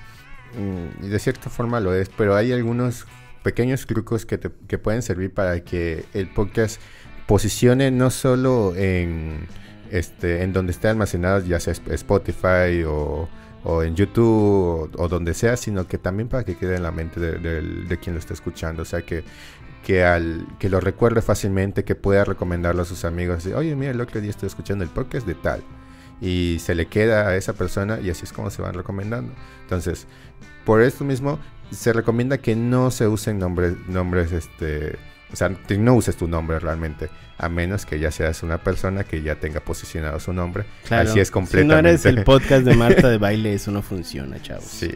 mm, 0.56 1.04
y 1.04 1.08
de 1.08 1.18
cierta 1.18 1.50
forma 1.50 1.78
lo 1.80 1.94
es, 1.94 2.08
pero 2.08 2.34
hay 2.36 2.52
algunos 2.52 3.06
pequeños 3.42 3.86
trucos 3.86 4.24
que, 4.26 4.38
te- 4.38 4.50
que 4.66 4.78
pueden 4.78 5.02
servir 5.02 5.32
para 5.34 5.60
que 5.60 6.04
el 6.14 6.28
podcast 6.28 6.80
posicione 7.26 7.90
no 7.90 8.10
solo 8.10 8.74
en, 8.76 9.46
este, 9.90 10.42
en 10.42 10.52
donde 10.52 10.72
esté 10.72 10.88
almacenado, 10.88 11.40
ya 11.44 11.60
sea 11.60 11.72
Sp- 11.76 11.92
Spotify 11.94 12.82
o, 12.86 13.28
o 13.64 13.82
en 13.82 13.94
YouTube 13.94 14.90
o, 14.96 15.08
donde 15.08 15.34
sea, 15.34 15.56
sino 15.56 15.86
que 15.86 15.98
también 15.98 16.28
para 16.28 16.44
que 16.44 16.56
quede 16.56 16.76
en 16.76 16.82
la 16.82 16.90
mente 16.90 17.20
de, 17.20 17.98
quien 17.98 18.14
lo 18.14 18.18
está 18.18 18.34
escuchando. 18.34 18.82
O 18.82 18.84
sea, 18.84 19.02
que, 19.02 19.24
que, 19.84 20.04
al, 20.04 20.46
que 20.58 20.68
lo 20.68 20.80
recuerde 20.80 21.22
fácilmente, 21.22 21.84
que 21.84 21.94
pueda 21.94 22.24
recomendarlo 22.24 22.82
a 22.82 22.84
sus 22.84 23.04
amigos. 23.04 23.38
Así, 23.38 23.52
Oye, 23.52 23.74
mira, 23.76 23.92
el 23.92 24.00
otro 24.00 24.20
día 24.20 24.30
estoy 24.30 24.46
escuchando 24.46 24.84
el 24.84 24.90
podcast 24.90 25.26
de 25.26 25.34
tal. 25.34 25.62
Y 26.20 26.58
se 26.60 26.74
le 26.74 26.86
queda 26.86 27.28
a 27.28 27.36
esa 27.36 27.54
persona 27.54 27.98
y 28.00 28.10
así 28.10 28.24
es 28.24 28.32
como 28.32 28.50
se 28.50 28.60
van 28.60 28.74
recomendando. 28.74 29.32
Entonces, 29.62 30.06
por 30.64 30.82
esto 30.82 31.04
mismo, 31.04 31.38
se 31.70 31.92
recomienda 31.92 32.38
que 32.38 32.56
no 32.56 32.90
se 32.90 33.08
usen 33.08 33.38
nombres, 33.38 33.74
nombres, 33.88 34.32
este, 34.32 34.98
o 35.32 35.36
sea, 35.36 35.50
no 35.78 35.94
uses 35.94 36.16
tu 36.16 36.26
nombre 36.28 36.58
realmente, 36.58 37.08
a 37.38 37.48
menos 37.48 37.86
que 37.86 37.98
ya 37.98 38.10
seas 38.10 38.42
una 38.42 38.58
persona 38.58 39.04
que 39.04 39.22
ya 39.22 39.36
tenga 39.36 39.60
posicionado 39.60 40.18
su 40.20 40.32
nombre. 40.32 40.64
Claro. 40.86 41.08
Así 41.10 41.20
es 41.20 41.28
Si 41.28 41.32
no 41.32 41.34
completamente. 41.40 41.88
eres 41.90 42.06
el 42.06 42.24
podcast 42.24 42.64
de 42.64 42.74
Marta 42.76 43.08
de 43.08 43.18
baile, 43.18 43.54
eso 43.54 43.70
no 43.70 43.82
funciona, 43.82 44.40
chavos. 44.42 44.64
Sí. 44.64 44.90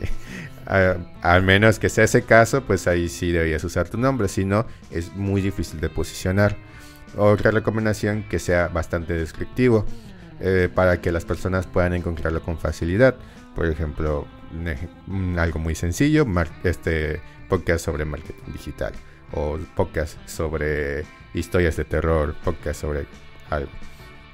Al 0.67 1.43
menos 1.43 1.79
que 1.79 1.89
sea 1.89 2.05
ese 2.05 2.23
caso, 2.23 2.63
pues 2.65 2.87
ahí 2.87 3.09
sí 3.09 3.33
deberías 3.33 3.63
usar 3.65 3.89
tu 3.89 3.99
nombre, 3.99 4.29
si 4.29 4.45
no, 4.45 4.67
es 4.91 5.15
muy 5.15 5.41
difícil 5.43 5.81
de 5.81 5.89
posicionar. 5.91 6.57
Otra 7.17 7.51
recomendación 7.51 8.25
que 8.29 8.39
sea 8.39 8.69
bastante 8.69 9.13
descriptivo 9.13 9.85
eh, 10.41 10.69
para 10.75 11.01
que 11.01 11.13
las 11.13 11.25
personas 11.25 11.67
puedan 11.67 11.93
encontrarlo 11.95 12.43
con 12.43 12.59
facilidad. 12.59 13.15
Por 13.55 13.67
ejemplo, 13.67 14.27
algo 15.37 15.59
muy 15.61 15.75
sencillo, 15.75 16.27
mar- 16.27 16.51
este 16.65 17.21
podcast 17.49 17.85
sobre 17.85 18.05
marketing 18.05 18.53
digital 18.53 18.93
o 19.35 19.59
podcast 19.75 20.17
sobre 20.27 21.05
historias 21.35 21.77
de 21.77 21.85
terror, 21.85 22.35
podcast 22.45 22.81
sobre 22.81 23.07
algo. 23.51 23.71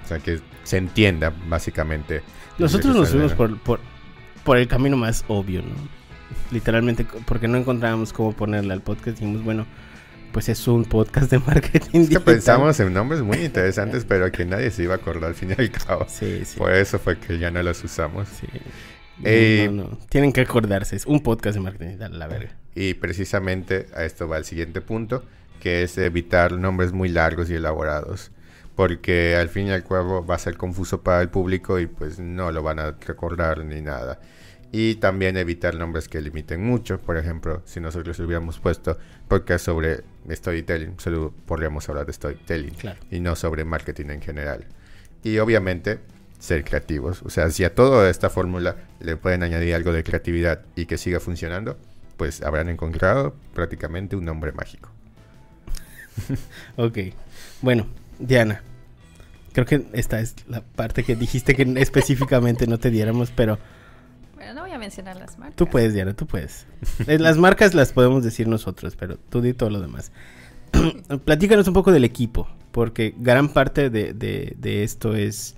O 0.04 0.08
sea, 0.08 0.18
que 0.18 0.40
se 0.64 0.76
entienda 0.76 1.32
básicamente. 1.48 2.22
Nosotros 2.58 2.94
nos 2.94 3.10
fuimos 3.10 3.32
por, 3.32 3.58
por, 3.58 3.80
por 4.44 4.56
el 4.56 4.68
camino 4.68 4.96
más 4.96 5.24
obvio, 5.28 5.62
¿no? 5.62 5.74
Literalmente, 6.50 7.06
porque 7.26 7.48
no 7.48 7.58
encontrábamos 7.58 8.12
cómo 8.12 8.32
ponerle 8.32 8.72
al 8.72 8.82
podcast. 8.82 9.18
Dijimos, 9.18 9.42
bueno, 9.42 9.66
pues 10.32 10.48
es 10.48 10.66
un 10.68 10.84
podcast 10.84 11.30
de 11.30 11.38
marketing. 11.46 12.00
Es 12.00 12.08
que 12.08 12.20
pensamos 12.20 12.78
en 12.80 12.92
nombres 12.92 13.22
muy 13.22 13.38
interesantes, 13.38 14.04
pero 14.08 14.30
que 14.30 14.44
nadie 14.44 14.70
se 14.70 14.84
iba 14.84 14.94
a 14.94 14.96
acordar 14.98 15.30
al 15.30 15.34
fin 15.34 15.54
y 15.56 15.60
al 15.60 15.70
cabo. 15.70 16.06
Sí, 16.08 16.44
sí. 16.44 16.58
Por 16.58 16.72
eso 16.72 16.98
fue 16.98 17.18
que 17.18 17.38
ya 17.38 17.50
no 17.50 17.62
los 17.62 17.82
usamos. 17.84 18.28
sí. 18.28 18.46
Eh, 19.24 19.68
no, 19.70 19.84
no. 19.84 19.98
Tienen 20.08 20.32
que 20.32 20.42
acordarse. 20.42 20.96
Es 20.96 21.06
un 21.06 21.22
podcast 21.22 21.56
de 21.56 21.60
marketing 21.60 21.86
digital, 21.86 22.18
la 22.18 22.26
verga. 22.26 22.56
Y 22.74 22.94
precisamente 22.94 23.86
a 23.94 24.04
esto 24.04 24.28
va 24.28 24.38
el 24.38 24.44
siguiente 24.44 24.80
punto, 24.80 25.24
que 25.60 25.82
es 25.82 25.98
evitar 25.98 26.52
nombres 26.52 26.92
muy 26.92 27.08
largos 27.08 27.50
y 27.50 27.54
elaborados. 27.54 28.30
Porque 28.76 29.36
al 29.36 29.48
fin 29.48 29.66
y 29.66 29.70
al 29.72 29.84
cabo 29.84 30.24
va 30.24 30.36
a 30.36 30.38
ser 30.38 30.56
confuso 30.56 31.02
para 31.02 31.20
el 31.20 31.28
público 31.28 31.78
y 31.78 31.86
pues 31.86 32.18
no 32.18 32.50
lo 32.52 32.62
van 32.62 32.78
a 32.78 32.92
recordar 32.92 33.64
ni 33.64 33.82
nada. 33.82 34.20
Y 34.72 34.94
también 34.94 35.36
evitar 35.36 35.74
nombres 35.74 36.08
que 36.08 36.20
limiten 36.20 36.64
mucho. 36.64 36.98
Por 36.98 37.16
ejemplo, 37.16 37.60
si 37.66 37.80
nosotros 37.80 38.18
hubiéramos 38.20 38.60
puesto 38.60 38.96
podcast 39.26 39.64
sobre 39.64 40.04
storytelling, 40.30 40.94
solo 40.98 41.34
podríamos 41.44 41.88
hablar 41.88 42.06
de 42.06 42.12
storytelling. 42.12 42.74
Claro. 42.74 43.00
y 43.10 43.20
no 43.20 43.34
sobre 43.34 43.64
marketing 43.64 44.10
en 44.10 44.22
general. 44.22 44.64
Y 45.24 45.38
obviamente 45.38 45.98
ser 46.40 46.64
creativos. 46.64 47.22
O 47.24 47.30
sea, 47.30 47.48
si 47.50 47.62
a 47.62 47.72
toda 47.74 48.10
esta 48.10 48.28
fórmula 48.30 48.74
le 48.98 49.16
pueden 49.16 49.44
añadir 49.44 49.74
algo 49.76 49.92
de 49.92 50.02
creatividad 50.02 50.62
y 50.74 50.86
que 50.86 50.98
siga 50.98 51.20
funcionando, 51.20 51.78
pues 52.16 52.42
habrán 52.42 52.68
encontrado 52.68 53.36
prácticamente 53.54 54.16
un 54.16 54.24
nombre 54.24 54.50
mágico. 54.52 54.90
Ok. 56.76 56.98
Bueno, 57.62 57.86
Diana. 58.18 58.62
Creo 59.52 59.66
que 59.66 59.86
esta 59.92 60.20
es 60.20 60.36
la 60.48 60.60
parte 60.62 61.02
que 61.02 61.16
dijiste 61.16 61.54
que 61.56 61.62
específicamente 61.78 62.66
no 62.66 62.78
te 62.78 62.90
diéramos, 62.90 63.30
pero 63.32 63.58
Bueno, 64.36 64.54
no 64.54 64.60
voy 64.62 64.70
a 64.72 64.78
mencionar 64.78 65.16
las 65.16 65.38
marcas. 65.38 65.56
tú 65.56 65.66
puedes, 65.66 65.92
Diana, 65.92 66.14
tú 66.14 66.26
puedes. 66.26 66.66
Eh, 67.06 67.18
Las 67.18 67.36
marcas 67.36 67.74
las 67.74 67.92
podemos 67.92 68.22
decir 68.22 68.46
nosotros, 68.48 68.94
pero 68.96 69.16
tú 69.18 69.40
di 69.40 69.52
todo 69.52 69.70
lo 69.70 69.80
demás. 69.80 70.12
Platícanos 71.24 71.66
un 71.68 71.74
poco 71.74 71.90
del 71.92 72.04
equipo. 72.04 72.48
porque 72.70 73.12
gran 73.18 73.48
parte 73.52 73.90
de, 73.90 74.12
de- 74.14 74.54
de 74.56 74.84
esto 74.84 75.16
es, 75.16 75.56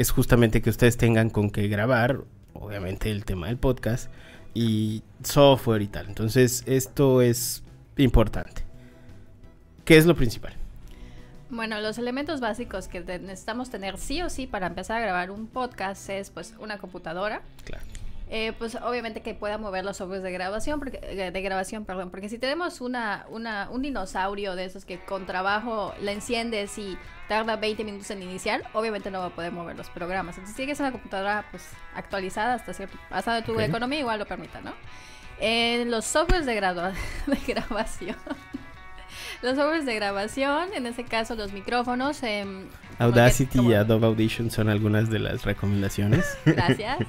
es 0.00 0.10
justamente 0.12 0.62
que 0.62 0.70
ustedes 0.70 0.96
tengan 0.96 1.28
con 1.28 1.50
qué 1.50 1.68
grabar, 1.68 2.22
obviamente 2.54 3.10
el 3.10 3.26
tema 3.26 3.48
del 3.48 3.58
podcast, 3.58 4.10
y 4.54 5.02
software 5.22 5.82
y 5.82 5.88
tal. 5.88 6.06
Entonces, 6.08 6.64
esto 6.64 7.20
es 7.20 7.62
importante. 7.98 8.64
¿Qué 9.84 9.98
es 9.98 10.06
lo 10.06 10.16
principal? 10.16 10.54
Bueno, 11.50 11.82
los 11.82 11.98
elementos 11.98 12.40
básicos 12.40 12.88
que 12.88 13.00
necesitamos 13.00 13.68
tener 13.68 13.98
sí 13.98 14.22
o 14.22 14.30
sí 14.30 14.46
para 14.46 14.68
empezar 14.68 14.96
a 14.96 15.00
grabar 15.02 15.30
un 15.30 15.46
podcast 15.46 16.08
es 16.08 16.30
pues 16.30 16.54
una 16.58 16.78
computadora, 16.78 17.42
Claro. 17.66 17.84
Eh, 18.32 18.52
pues 18.56 18.76
obviamente 18.76 19.22
que 19.22 19.34
pueda 19.34 19.58
mover 19.58 19.84
los 19.84 19.96
softwares 19.96 20.22
de 20.22 20.30
grabación, 20.30 20.78
porque, 20.78 21.00
eh, 21.02 21.32
de 21.32 21.42
grabación, 21.42 21.84
perdón, 21.84 22.10
porque 22.10 22.28
si 22.28 22.38
tenemos 22.38 22.80
una, 22.80 23.26
una, 23.28 23.68
un 23.70 23.82
dinosaurio 23.82 24.54
de 24.54 24.66
esos 24.66 24.84
que 24.84 25.00
con 25.00 25.26
trabajo 25.26 25.92
la 26.00 26.12
enciendes 26.12 26.78
y 26.78 26.96
tarda 27.28 27.56
20 27.56 27.82
minutos 27.82 28.08
en 28.12 28.22
iniciar, 28.22 28.62
obviamente 28.72 29.10
no 29.10 29.18
va 29.18 29.26
a 29.26 29.30
poder 29.34 29.50
mover 29.50 29.76
los 29.76 29.90
programas. 29.90 30.36
Entonces 30.36 30.54
tiene 30.54 30.70
que 30.70 30.76
ser 30.76 30.84
una 30.84 30.92
computadora 30.92 31.44
pues 31.50 31.64
actualizada 31.96 32.54
hasta 32.54 32.72
cierto, 32.72 32.96
hasta 33.10 33.42
tu 33.42 33.58
economía 33.58 33.98
igual 33.98 34.20
lo 34.20 34.26
permita, 34.26 34.60
¿no? 34.60 34.74
Eh, 35.40 35.84
los 35.88 36.04
softwares 36.04 36.46
de, 36.46 36.54
gradua- 36.54 36.92
de 37.26 37.36
grabación. 37.52 38.14
los 39.42 39.56
softwares 39.56 39.86
de 39.86 39.94
grabación, 39.96 40.68
en 40.72 40.86
este 40.86 41.02
caso 41.04 41.34
los 41.34 41.52
micrófonos. 41.52 42.20
que- 42.20 42.66
Audacity 43.00 43.58
y 43.60 43.74
Adobe 43.74 44.06
Audition 44.06 44.52
son 44.52 44.68
algunas 44.68 45.10
de 45.10 45.18
las 45.18 45.44
recomendaciones. 45.44 46.38
Gracias. 46.44 46.98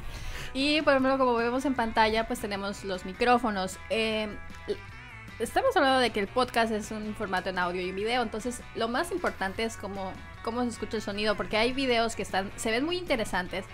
Y 0.53 0.81
por 0.81 0.93
ejemplo, 0.93 1.17
como 1.17 1.34
vemos 1.36 1.65
en 1.65 1.74
pantalla, 1.75 2.27
pues 2.27 2.39
tenemos 2.39 2.84
los 2.84 3.05
micrófonos. 3.05 3.77
Eh, 3.89 4.27
estamos 5.39 5.75
hablando 5.75 6.00
de 6.00 6.10
que 6.12 6.20
el 6.20 6.27
podcast 6.27 6.72
es 6.72 6.91
un 6.91 7.15
formato 7.15 7.50
en 7.50 7.60
audio 7.60 7.81
y 7.81 7.89
en 7.89 7.96
video, 7.96 8.22
entonces 8.22 8.62
lo 8.75 8.88
más 8.88 9.12
importante 9.12 9.63
es 9.63 9.77
cómo, 9.77 10.13
cómo 10.43 10.62
se 10.63 10.70
escucha 10.70 10.98
el 10.98 11.03
sonido, 11.03 11.36
porque 11.36 11.58
hay 11.58 11.74
videos 11.74 12.15
que 12.15 12.22
están, 12.22 12.51
se 12.58 12.72
ven 12.72 12.86
muy 12.86 12.98
interesantes 12.98 13.65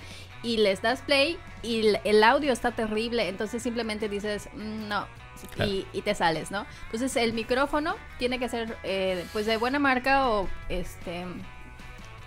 y 0.43 0.57
les 0.57 0.81
das 0.81 1.01
play 1.01 1.37
y 1.63 1.95
el, 2.03 2.23
audio 2.23 2.53
está 2.53 2.71
terrible, 2.71 3.27
entonces 3.27 3.63
simplemente 3.63 4.07
dices, 4.07 4.49
"Mm, 4.53 4.87
no. 4.87 5.07
Claro. 5.53 5.69
Y, 5.71 5.85
y 5.93 6.01
te 6.01 6.15
sales, 6.15 6.49
¿no? 6.49 6.65
Entonces 6.85 7.15
el 7.15 7.33
micrófono 7.33 7.95
tiene 8.17 8.39
que 8.39 8.49
ser 8.49 8.75
eh, 8.81 9.23
pues 9.33 9.45
de 9.45 9.57
buena 9.57 9.77
marca 9.77 10.29
o 10.29 10.47
este 10.67 11.25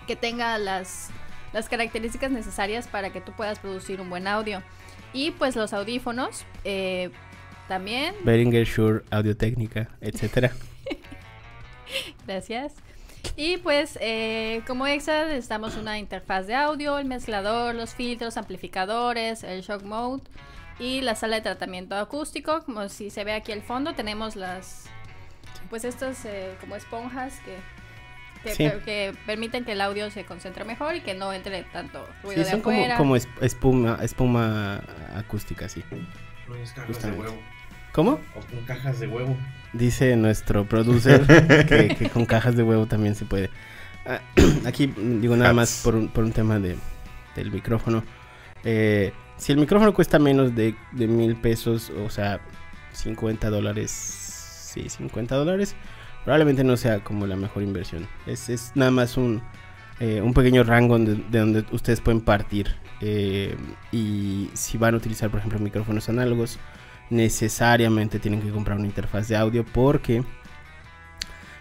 que 0.07 0.15
tenga 0.15 0.57
las, 0.57 1.09
las 1.53 1.69
características 1.69 2.31
necesarias 2.31 2.87
para 2.87 3.11
que 3.11 3.21
tú 3.21 3.31
puedas 3.33 3.59
producir 3.59 4.01
un 4.01 4.09
buen 4.09 4.27
audio. 4.27 4.61
Y 5.13 5.31
pues 5.31 5.55
los 5.55 5.73
audífonos 5.73 6.45
eh, 6.63 7.09
también, 7.67 8.15
Behringer, 8.23 8.65
Shure, 8.65 9.03
Audio 9.11 9.35
Técnica, 9.35 9.89
etcétera. 9.99 10.51
gracias. 12.27 12.73
Y 13.35 13.57
pues 13.57 13.97
eh, 14.01 14.61
como 14.67 14.87
extra 14.87 15.25
necesitamos 15.25 15.77
una 15.77 15.99
interfaz 15.99 16.47
de 16.47 16.55
audio, 16.55 16.97
el 16.97 17.05
mezclador, 17.05 17.75
los 17.75 17.93
filtros, 17.93 18.37
amplificadores, 18.37 19.43
el 19.43 19.61
shock 19.61 19.83
mode 19.83 20.23
y 20.79 21.01
la 21.01 21.15
sala 21.15 21.35
de 21.37 21.41
tratamiento 21.41 21.95
acústico. 21.95 22.63
Como 22.63 22.89
si 22.89 23.09
se 23.09 23.23
ve 23.23 23.33
aquí 23.33 23.51
al 23.51 23.61
fondo 23.61 23.93
tenemos 23.93 24.35
las 24.35 24.85
pues 25.69 25.85
estas 25.85 26.25
eh, 26.25 26.55
como 26.59 26.75
esponjas 26.75 27.39
que 27.45 27.55
que, 28.43 28.55
Sí. 28.55 28.69
que 28.85 29.13
permiten 29.25 29.63
que 29.65 29.73
el 29.73 29.81
audio 29.81 30.09
se 30.11 30.23
concentre 30.25 30.63
mejor 30.65 30.95
y 30.95 31.01
que 31.01 31.13
no 31.13 31.31
entre 31.33 31.63
tanto 31.63 32.07
ruido 32.23 32.41
Sí, 32.41 32.45
de 32.45 32.51
son 32.51 32.61
como, 32.61 32.77
afuera. 32.77 32.97
como 32.97 33.15
es- 33.15 33.27
espuma, 33.41 33.99
espuma 34.01 34.81
acústica, 35.15 35.67
sí. 35.69 35.83
No 36.47 36.55
es 36.55 36.71
cajas 36.73 37.01
de 37.01 37.11
huevo. 37.11 37.37
¿Cómo? 37.93 38.11
O 38.35 38.39
con 38.49 38.65
cajas 38.65 38.99
de 38.99 39.07
huevo. 39.07 39.35
Dice 39.73 40.15
nuestro 40.15 40.65
producer 40.65 41.21
que, 41.67 41.95
que 41.97 42.09
con 42.09 42.25
cajas 42.25 42.55
de 42.55 42.63
huevo 42.63 42.85
también 42.85 43.15
se 43.15 43.25
puede. 43.25 43.49
Ah, 44.05 44.19
aquí 44.65 44.87
digo 44.87 45.35
nada 45.35 45.53
más 45.53 45.81
por 45.83 45.95
un, 45.95 46.07
por 46.07 46.23
un 46.23 46.31
tema 46.31 46.57
de, 46.59 46.77
del 47.35 47.51
micrófono. 47.51 48.03
Eh, 48.63 49.11
si 49.37 49.51
el 49.51 49.57
micrófono 49.57 49.93
cuesta 49.93 50.19
menos 50.19 50.55
de, 50.55 50.75
de 50.91 51.07
mil 51.07 51.35
pesos, 51.35 51.89
o 51.89 52.09
sea, 52.09 52.39
50 52.93 53.49
dólares, 53.49 53.91
sí, 53.91 54.87
50 54.89 55.35
dólares, 55.35 55.75
probablemente 56.23 56.63
no 56.63 56.77
sea 56.77 57.03
como 57.03 57.27
la 57.27 57.35
mejor 57.35 57.63
inversión. 57.63 58.07
Es, 58.25 58.49
es 58.49 58.71
nada 58.75 58.91
más 58.91 59.17
un, 59.17 59.41
eh, 59.99 60.21
un 60.21 60.33
pequeño 60.33 60.63
rango 60.63 60.97
de, 60.99 61.15
de 61.15 61.39
donde 61.39 61.65
ustedes 61.71 62.01
pueden 62.01 62.21
partir. 62.21 62.75
Eh, 63.01 63.55
y 63.91 64.49
si 64.53 64.77
van 64.77 64.93
a 64.93 64.97
utilizar, 64.97 65.29
por 65.29 65.39
ejemplo, 65.39 65.59
micrófonos 65.59 66.07
análogos, 66.09 66.59
necesariamente 67.09 68.19
tienen 68.19 68.41
que 68.41 68.49
comprar 68.51 68.77
una 68.77 68.87
interfaz 68.87 69.27
de 69.27 69.35
audio 69.35 69.65
porque, 69.65 70.23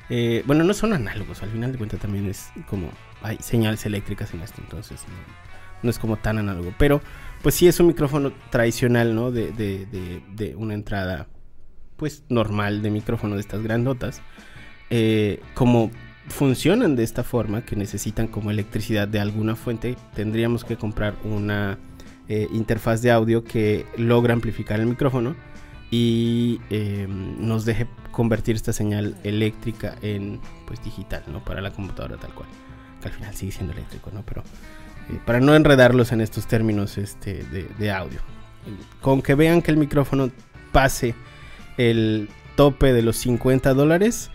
eh, 0.09 0.45
bueno, 0.47 0.65
no 0.65 0.73
son 0.75 0.93
análogos, 0.93 1.43
al 1.43 1.51
final 1.51 1.73
de 1.73 1.79
cuentas 1.79 1.99
también 1.99 2.27
es 2.27 2.51
como, 2.69 2.91
hay 3.23 3.37
señales 3.41 3.85
eléctricas 3.85 4.33
en 4.33 4.43
esto, 4.43 4.61
entonces 4.63 5.03
no, 5.09 5.15
no 5.83 5.91
es 5.91 5.99
como 5.99 6.19
tan 6.19 6.39
análogo, 6.39 6.73
pero 6.79 7.03
pues 7.43 7.57
sí 7.57 7.67
es 7.67 7.81
un 7.81 7.89
micrófono 7.89 8.33
tradicional, 8.51 9.15
¿no? 9.15 9.33
De, 9.33 9.51
de, 9.51 9.87
de, 9.87 10.23
de 10.31 10.55
una 10.55 10.75
entrada, 10.75 11.27
pues 11.97 12.23
normal 12.29 12.81
de 12.83 12.91
micrófono 12.91 13.35
de 13.35 13.41
estas 13.41 13.63
grandotas, 13.63 14.23
eh, 14.91 15.41
como 15.55 15.91
funcionan 16.29 16.97
de 16.97 17.03
esta 17.03 17.25
forma, 17.25 17.65
que 17.65 17.77
necesitan 17.77 18.29
como 18.29 18.51
electricidad 18.51 19.09
de 19.09 19.21
alguna 19.21 19.57
fuente, 19.57 19.97
tendríamos 20.15 20.65
que 20.65 20.77
comprar 20.77 21.15
una 21.25 21.79
eh, 22.29 22.49
interfaz 22.53 23.03
de 23.03 23.11
audio 23.11 23.43
que 23.45 23.87
logra 23.97 24.33
amplificar 24.33 24.79
el 24.81 24.87
micrófono 24.87 25.35
y 25.91 26.61
eh, 26.71 27.07
nos 27.09 27.65
deje 27.65 27.89
convertir 28.13 28.55
esta 28.55 28.73
señal 28.73 29.17
eléctrica 29.25 29.97
en 30.03 30.41
pues 30.67 30.83
digital, 30.85 31.25
¿no? 31.27 31.45
Para 31.45 31.61
la 31.61 31.73
computadora 31.73 32.17
tal 32.17 32.33
cual. 32.33 32.49
Que 33.03 33.09
al 33.09 33.15
final 33.15 33.35
sigue 33.35 33.53
siendo 33.53 33.73
eléctrico, 33.73 34.11
¿no? 34.15 34.23
Pero 34.25 34.43
eh, 35.11 35.19
para 35.27 35.41
no 35.41 35.57
enredarlos 35.57 36.13
en 36.13 36.21
estos 36.21 36.47
términos 36.47 36.99
este, 36.99 37.43
de, 37.45 37.65
de 37.79 37.91
audio. 37.91 38.21
Con 39.01 39.23
que 39.23 39.35
vean 39.35 39.63
que 39.63 39.73
el 39.73 39.77
micrófono 39.77 40.31
pase 40.71 41.15
el 41.77 42.29
tope 42.55 42.93
de 42.93 43.03
los 43.03 43.17
50 43.17 43.75
dólares, 43.75 44.31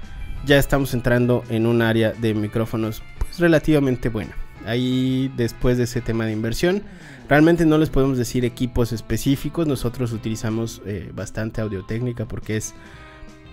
ya 0.46 0.58
estamos 0.58 0.94
entrando 0.94 1.44
en 1.50 1.66
un 1.66 1.82
área 1.82 2.12
de 2.12 2.34
micrófonos 2.34 3.02
pues, 3.20 3.40
relativamente 3.40 4.10
buena. 4.10 4.36
Ahí 4.66 5.32
después 5.36 5.78
de 5.78 5.84
ese 5.84 6.02
tema 6.02 6.26
de 6.26 6.32
inversión, 6.32 6.84
realmente 7.28 7.66
no 7.66 7.78
les 7.78 7.90
podemos 7.90 8.18
decir 8.18 8.46
equipos 8.46 8.92
específicos. 8.92 9.68
Nosotros 9.68 10.12
utilizamos 10.12 10.82
eh, 10.86 11.12
bastante 11.14 11.62
audio 11.62 11.84
técnica 11.86 12.26
porque 12.26 12.58
es 12.58 12.74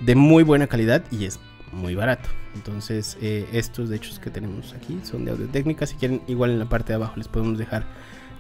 de 0.01 0.15
muy 0.15 0.43
buena 0.43 0.67
calidad 0.67 1.03
y 1.11 1.25
es 1.25 1.39
muy 1.73 1.95
barato. 1.95 2.29
Entonces, 2.55 3.17
eh, 3.21 3.47
estos 3.53 3.89
de 3.89 3.97
hecho 3.97 4.13
que 4.21 4.31
tenemos 4.31 4.75
aquí 4.75 5.01
son 5.03 5.25
de 5.25 5.33
audio 5.33 5.47
técnica. 5.49 5.87
Si 5.87 5.97
quieren, 5.97 6.23
igual 6.27 6.51
en 6.51 6.59
la 6.59 6.69
parte 6.69 6.89
de 6.89 6.97
abajo 6.97 7.15
les 7.17 7.29
podemos 7.29 7.59
dejar 7.59 7.85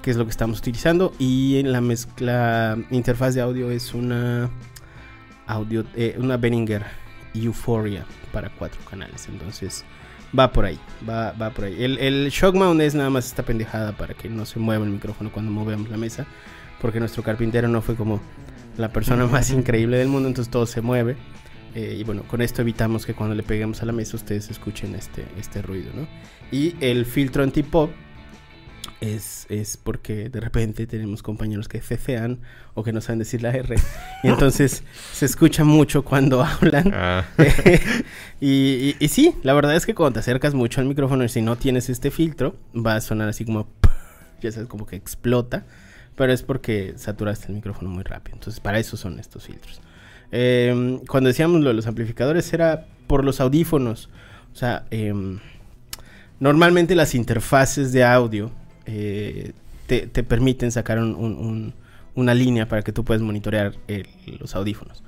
qué 0.02 0.10
es 0.10 0.16
lo 0.16 0.24
que 0.24 0.30
estamos 0.30 0.58
utilizando. 0.58 1.12
Y 1.18 1.58
en 1.58 1.72
la 1.72 1.80
mezcla 1.80 2.78
interfaz 2.90 3.34
de 3.34 3.40
audio 3.40 3.70
es 3.70 3.94
una 3.94 4.50
audio, 5.46 5.84
eh, 5.94 6.16
una 6.18 6.36
Euphoria 7.34 8.04
para 8.32 8.50
cuatro 8.50 8.80
canales. 8.88 9.28
Entonces, 9.28 9.84
va 10.38 10.52
por 10.52 10.64
ahí, 10.64 10.78
va, 11.08 11.32
va 11.32 11.50
por 11.50 11.64
ahí. 11.64 11.82
El, 11.82 12.28
shock 12.30 12.54
mount 12.54 12.80
es 12.80 12.94
nada 12.94 13.10
más 13.10 13.26
esta 13.26 13.42
pendejada 13.42 13.92
para 13.92 14.14
que 14.14 14.28
no 14.28 14.46
se 14.46 14.58
mueva 14.58 14.84
el 14.84 14.90
micrófono 14.90 15.30
cuando 15.32 15.50
movemos 15.50 15.90
la 15.90 15.96
mesa. 15.96 16.26
Porque 16.80 16.98
nuestro 16.98 17.22
carpintero 17.22 17.68
no 17.68 17.80
fue 17.80 17.94
como 17.94 18.20
la 18.76 18.88
persona 18.92 19.26
más 19.26 19.50
increíble 19.50 19.98
del 19.98 20.08
mundo, 20.08 20.28
entonces 20.28 20.50
todo 20.50 20.66
se 20.66 20.80
mueve. 20.80 21.16
Eh, 21.74 21.96
y 21.98 22.04
bueno, 22.04 22.22
con 22.24 22.42
esto 22.42 22.62
evitamos 22.62 23.06
que 23.06 23.14
cuando 23.14 23.34
le 23.34 23.42
peguemos 23.42 23.82
a 23.82 23.86
la 23.86 23.92
mesa 23.92 24.16
ustedes 24.16 24.50
escuchen 24.50 24.94
este, 24.94 25.24
este 25.38 25.62
ruido, 25.62 25.90
¿no? 25.94 26.06
Y 26.50 26.74
el 26.80 27.06
filtro 27.06 27.42
anti-pop 27.42 27.90
es, 29.02 29.46
es 29.50 29.76
porque 29.76 30.30
de 30.30 30.40
repente 30.40 30.86
tenemos 30.86 31.22
compañeros 31.22 31.68
que 31.68 31.80
cecean 31.80 32.38
o 32.74 32.82
que 32.84 32.92
no 32.92 33.00
saben 33.02 33.18
decir 33.18 33.42
la 33.42 33.50
R. 33.50 33.76
Y 34.22 34.28
entonces 34.28 34.82
se 35.12 35.26
escucha 35.26 35.64
mucho 35.64 36.02
cuando 36.04 36.42
hablan. 36.44 36.90
Ah, 36.94 37.24
y, 38.40 38.48
y- 38.48 38.96
y 38.98 39.08
sí, 39.08 39.34
la 39.42 39.52
verdad 39.54 39.76
es 39.76 39.84
que 39.86 39.94
cuando 39.94 40.14
te 40.14 40.20
acercas 40.20 40.54
mucho 40.54 40.80
al 40.80 40.86
micrófono 40.86 41.24
y 41.24 41.28
si 41.28 41.42
no 41.42 41.56
tienes 41.56 41.90
este 41.90 42.10
filtro, 42.10 42.56
va 42.74 42.94
a 42.96 43.00
sonar 43.00 43.28
así 43.28 43.44
como... 43.44 43.68
Ya 44.40 44.50
sabes, 44.50 44.68
como 44.68 44.86
que 44.86 44.96
explota. 44.96 45.64
Pero 46.16 46.32
es 46.32 46.42
porque 46.42 46.94
saturaste 46.96 47.46
el 47.48 47.54
micrófono 47.54 47.90
muy 47.90 48.02
rápido. 48.04 48.36
Entonces, 48.36 48.60
para 48.60 48.78
eso 48.78 48.96
son 48.96 49.18
estos 49.18 49.46
filtros. 49.46 49.80
Eh, 50.30 51.00
cuando 51.08 51.28
decíamos 51.28 51.60
lo 51.60 51.68
de 51.68 51.74
los 51.74 51.86
amplificadores, 51.86 52.52
era 52.52 52.86
por 53.06 53.24
los 53.24 53.40
audífonos. 53.40 54.08
O 54.52 54.56
sea, 54.56 54.84
em, 54.90 55.38
normalmente 56.40 56.94
las 56.94 57.14
interfaces 57.14 57.92
de 57.92 58.04
audio 58.04 58.50
eh, 58.86 59.52
te, 59.86 60.06
te 60.06 60.22
permiten 60.22 60.72
sacar 60.72 60.98
un- 60.98 61.14
un- 61.14 61.36
un- 61.36 61.74
una 62.14 62.34
línea 62.34 62.68
para 62.68 62.82
que 62.82 62.92
tú 62.92 63.04
puedas 63.04 63.22
monitorear 63.22 63.74
los 64.38 64.54
audífonos. 64.54 65.02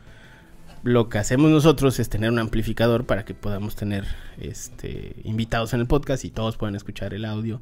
Lo 0.82 1.08
que 1.08 1.18
hacemos 1.18 1.50
nosotros 1.50 1.98
es 1.98 2.08
tener 2.08 2.30
un 2.30 2.38
amplificador 2.38 3.04
para 3.06 3.24
que 3.24 3.34
podamos 3.34 3.74
tener 3.76 4.04
este, 4.38 5.16
invitados 5.24 5.72
en 5.74 5.80
el 5.80 5.87
podcast 5.87 6.24
y 6.24 6.30
todos 6.30 6.56
puedan 6.56 6.74
escuchar 6.76 7.14
el 7.14 7.24
audio 7.24 7.60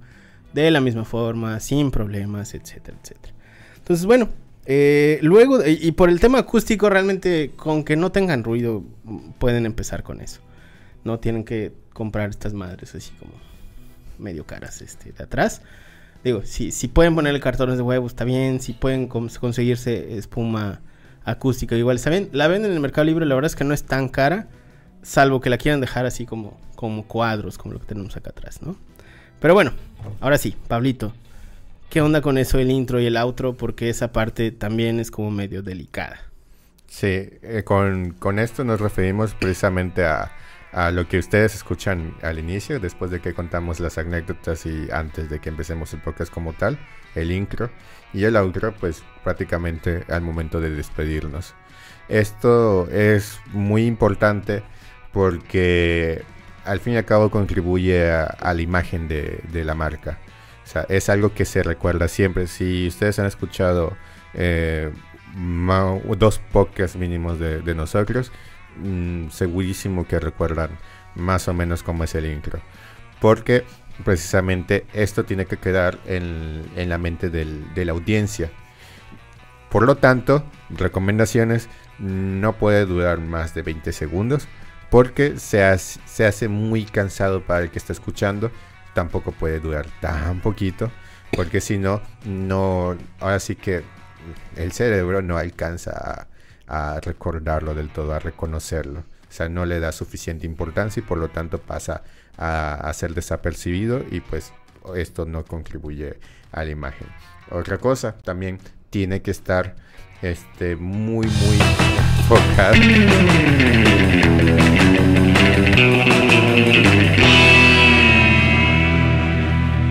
de 0.52 0.70
la 0.70 0.80
misma 0.80 1.04
forma, 1.04 1.58
sin 1.60 1.90
problemas, 1.90 2.54
etcétera, 2.54 2.96
etcétera. 3.02 3.34
Entonces, 3.78 4.06
bueno, 4.06 4.28
eh, 4.66 5.18
luego, 5.22 5.64
y, 5.66 5.90
por 5.92 6.08
el 6.08 6.20
tema 6.20 6.38
acústico, 6.38 6.88
realmente 6.90 7.52
con 7.56 7.84
que 7.84 7.96
no 7.96 8.12
tengan 8.12 8.44
ruido, 8.44 8.84
pueden 9.38 9.66
empezar 9.66 10.02
con 10.02 10.20
eso. 10.20 10.40
No 11.04 11.18
tienen 11.18 11.44
que 11.44 11.72
comprar 11.92 12.30
estas 12.30 12.52
madres 12.54 12.94
así 12.94 13.12
como 13.18 13.32
medio 14.18 14.46
caras 14.46 14.82
este, 14.82 15.12
de 15.12 15.24
atrás. 15.24 15.62
Digo, 16.24 16.42
si, 16.44 16.70
si 16.70 16.88
pueden 16.88 17.14
ponerle 17.14 17.40
cartones 17.40 17.76
de 17.76 17.82
huevo, 17.82 18.06
está 18.06 18.24
bien. 18.24 18.60
Si 18.60 18.72
pueden 18.72 19.08
cons- 19.08 19.38
conseguirse 19.38 20.16
espuma 20.16 20.80
acústica, 21.24 21.76
igual 21.76 21.96
está 21.96 22.10
bien. 22.10 22.28
La 22.32 22.48
venden 22.48 22.70
en 22.70 22.76
el 22.76 22.80
Mercado 22.80 23.04
Libre, 23.04 23.26
la 23.26 23.34
verdad 23.34 23.50
es 23.50 23.56
que 23.56 23.64
no 23.64 23.74
es 23.74 23.84
tan 23.84 24.08
cara. 24.08 24.48
Salvo 25.02 25.40
que 25.40 25.50
la 25.50 25.58
quieran 25.58 25.80
dejar 25.80 26.06
así 26.06 26.26
como, 26.26 26.60
como 26.76 27.06
cuadros, 27.06 27.58
como 27.58 27.74
lo 27.74 27.80
que 27.80 27.86
tenemos 27.86 28.16
acá 28.16 28.30
atrás, 28.30 28.62
¿no? 28.62 28.76
Pero 29.40 29.54
bueno, 29.54 29.72
ahora 30.20 30.38
sí, 30.38 30.54
Pablito. 30.68 31.12
¿Qué 31.90 32.00
onda 32.00 32.20
con 32.22 32.38
eso, 32.38 32.58
el 32.58 32.70
intro 32.70 33.00
y 33.00 33.06
el 33.06 33.16
outro? 33.16 33.54
Porque 33.54 33.90
esa 33.90 34.12
parte 34.12 34.50
también 34.52 35.00
es 35.00 35.10
como 35.10 35.30
medio 35.30 35.62
delicada. 35.62 36.20
Sí, 36.86 37.06
eh, 37.08 37.62
con, 37.64 38.12
con 38.12 38.38
esto 38.38 38.64
nos 38.64 38.80
referimos 38.80 39.34
precisamente 39.34 40.04
a, 40.04 40.30
a 40.72 40.90
lo 40.90 41.06
que 41.06 41.18
ustedes 41.18 41.54
escuchan 41.54 42.14
al 42.22 42.38
inicio, 42.38 42.80
después 42.80 43.10
de 43.10 43.20
que 43.20 43.34
contamos 43.34 43.78
las 43.78 43.98
anécdotas 43.98 44.64
y 44.64 44.88
antes 44.90 45.28
de 45.28 45.38
que 45.38 45.50
empecemos 45.50 45.92
el 45.92 46.00
podcast 46.00 46.32
como 46.32 46.54
tal, 46.54 46.78
el 47.14 47.30
intro 47.30 47.70
y 48.14 48.24
el 48.24 48.36
outro, 48.36 48.72
pues 48.72 49.04
prácticamente 49.22 50.04
al 50.08 50.22
momento 50.22 50.60
de 50.60 50.70
despedirnos. 50.70 51.54
Esto 52.08 52.88
es 52.88 53.38
muy 53.52 53.86
importante 53.86 54.62
porque 55.12 56.22
al 56.64 56.80
fin 56.80 56.94
y 56.94 56.96
al 56.96 57.04
cabo 57.04 57.30
contribuye 57.30 58.10
a, 58.10 58.54
la 58.54 58.62
imagen 58.62 59.08
de, 59.08 59.40
de 59.52 59.64
la 59.64 59.74
marca. 59.74 60.18
Es 60.88 61.10
algo 61.10 61.34
que 61.34 61.44
se 61.44 61.62
recuerda 61.62 62.08
siempre. 62.08 62.46
Si 62.46 62.88
ustedes 62.88 63.18
han 63.18 63.26
escuchado 63.26 63.94
eh, 64.32 64.90
dos 66.16 66.38
podcasts 66.50 66.96
mínimos 66.96 67.38
de 67.38 67.74
nosotros, 67.74 68.32
mm, 68.76 69.28
segurísimo 69.30 70.06
que 70.06 70.20
recuerdan 70.20 70.78
más 71.14 71.48
o 71.48 71.54
menos 71.54 71.82
cómo 71.82 72.04
es 72.04 72.14
el 72.14 72.26
intro. 72.26 72.60
Porque 73.20 73.64
precisamente 74.04 74.86
esto 74.92 75.24
tiene 75.24 75.46
que 75.46 75.58
quedar 75.58 75.98
en, 76.06 76.64
en 76.76 76.88
la 76.88 76.98
mente 76.98 77.30
del- 77.30 77.72
de 77.74 77.84
la 77.84 77.92
audiencia. 77.92 78.50
Por 79.70 79.84
lo 79.86 79.96
tanto, 79.96 80.44
recomendaciones 80.70 81.68
no 81.98 82.54
puede 82.54 82.84
durar 82.84 83.18
más 83.20 83.54
de 83.54 83.62
20 83.62 83.92
segundos 83.92 84.48
porque 84.90 85.38
se 85.38 85.64
hace, 85.64 86.00
se 86.04 86.26
hace 86.26 86.48
muy 86.48 86.84
cansado 86.84 87.42
para 87.42 87.60
el 87.64 87.70
que 87.70 87.78
está 87.78 87.92
escuchando. 87.92 88.50
Tampoco 88.94 89.32
puede 89.32 89.60
durar 89.60 89.86
tan 90.00 90.40
poquito 90.40 90.90
porque 91.34 91.62
si 91.62 91.78
no, 91.78 92.02
no, 92.26 92.96
ahora 93.18 93.40
sí 93.40 93.56
que 93.56 93.82
el 94.56 94.72
cerebro 94.72 95.22
no 95.22 95.38
alcanza 95.38 96.28
a, 96.72 97.00
recordarlo 97.00 97.74
del 97.74 97.90
todo, 97.90 98.14
a 98.14 98.18
reconocerlo. 98.18 99.00
O 99.00 99.34
sea, 99.34 99.48
no 99.48 99.66
le 99.66 99.78
da 99.78 99.92
suficiente 99.92 100.46
importancia 100.46 101.00
y 101.00 101.04
por 101.04 101.18
lo 101.18 101.28
tanto 101.28 101.58
pasa 101.58 102.02
a, 102.36 102.90
ser 102.94 103.14
desapercibido 103.14 104.02
y 104.10 104.20
pues 104.20 104.52
esto 104.96 105.26
no 105.26 105.44
contribuye 105.44 106.18
a 106.50 106.64
la 106.64 106.70
imagen. 106.70 107.06
Otra 107.50 107.78
cosa, 107.78 108.16
también 108.16 108.58
tiene 108.90 109.20
que 109.22 109.30
estar 109.30 109.76
este, 110.22 110.76
muy, 110.76 111.26
muy 111.26 111.58
enfocado. 112.18 112.74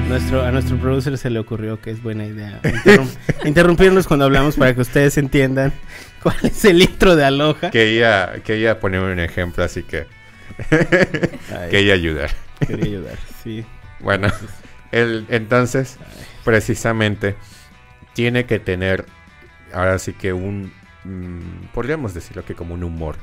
Nuestro, 0.07 0.41
a 0.43 0.51
nuestro 0.51 0.77
producer 0.77 1.17
se 1.17 1.29
le 1.29 1.39
ocurrió 1.39 1.79
que 1.79 1.91
es 1.91 2.03
buena 2.03 2.25
idea 2.25 2.59
interrum- 2.63 3.17
interrumpirnos 3.45 4.07
cuando 4.07 4.25
hablamos 4.25 4.57
para 4.57 4.75
que 4.75 4.81
ustedes 4.81 5.17
entiendan 5.17 5.71
cuál 6.23 6.37
es 6.43 6.65
el 6.65 6.81
intro 6.81 7.15
de 7.15 7.25
Aloha. 7.25 7.71
Quería, 7.71 8.41
quería 8.43 8.79
poner 8.79 9.01
un 9.01 9.19
ejemplo, 9.19 9.63
así 9.63 9.83
que 9.83 10.07
quería 11.69 11.93
ayudar. 11.93 12.31
quería 12.65 12.85
ayudar, 12.85 13.17
sí. 13.43 13.65
Bueno, 13.99 14.29
el, 14.91 15.25
entonces, 15.29 15.97
precisamente, 16.43 17.35
tiene 18.13 18.45
que 18.45 18.59
tener, 18.59 19.05
ahora 19.73 19.99
sí 19.99 20.13
que 20.13 20.33
un, 20.33 20.71
mm, 21.03 21.67
podríamos 21.73 22.13
decirlo 22.13 22.45
que 22.45 22.55
como 22.55 22.73
un 22.73 22.83
humor 22.83 23.17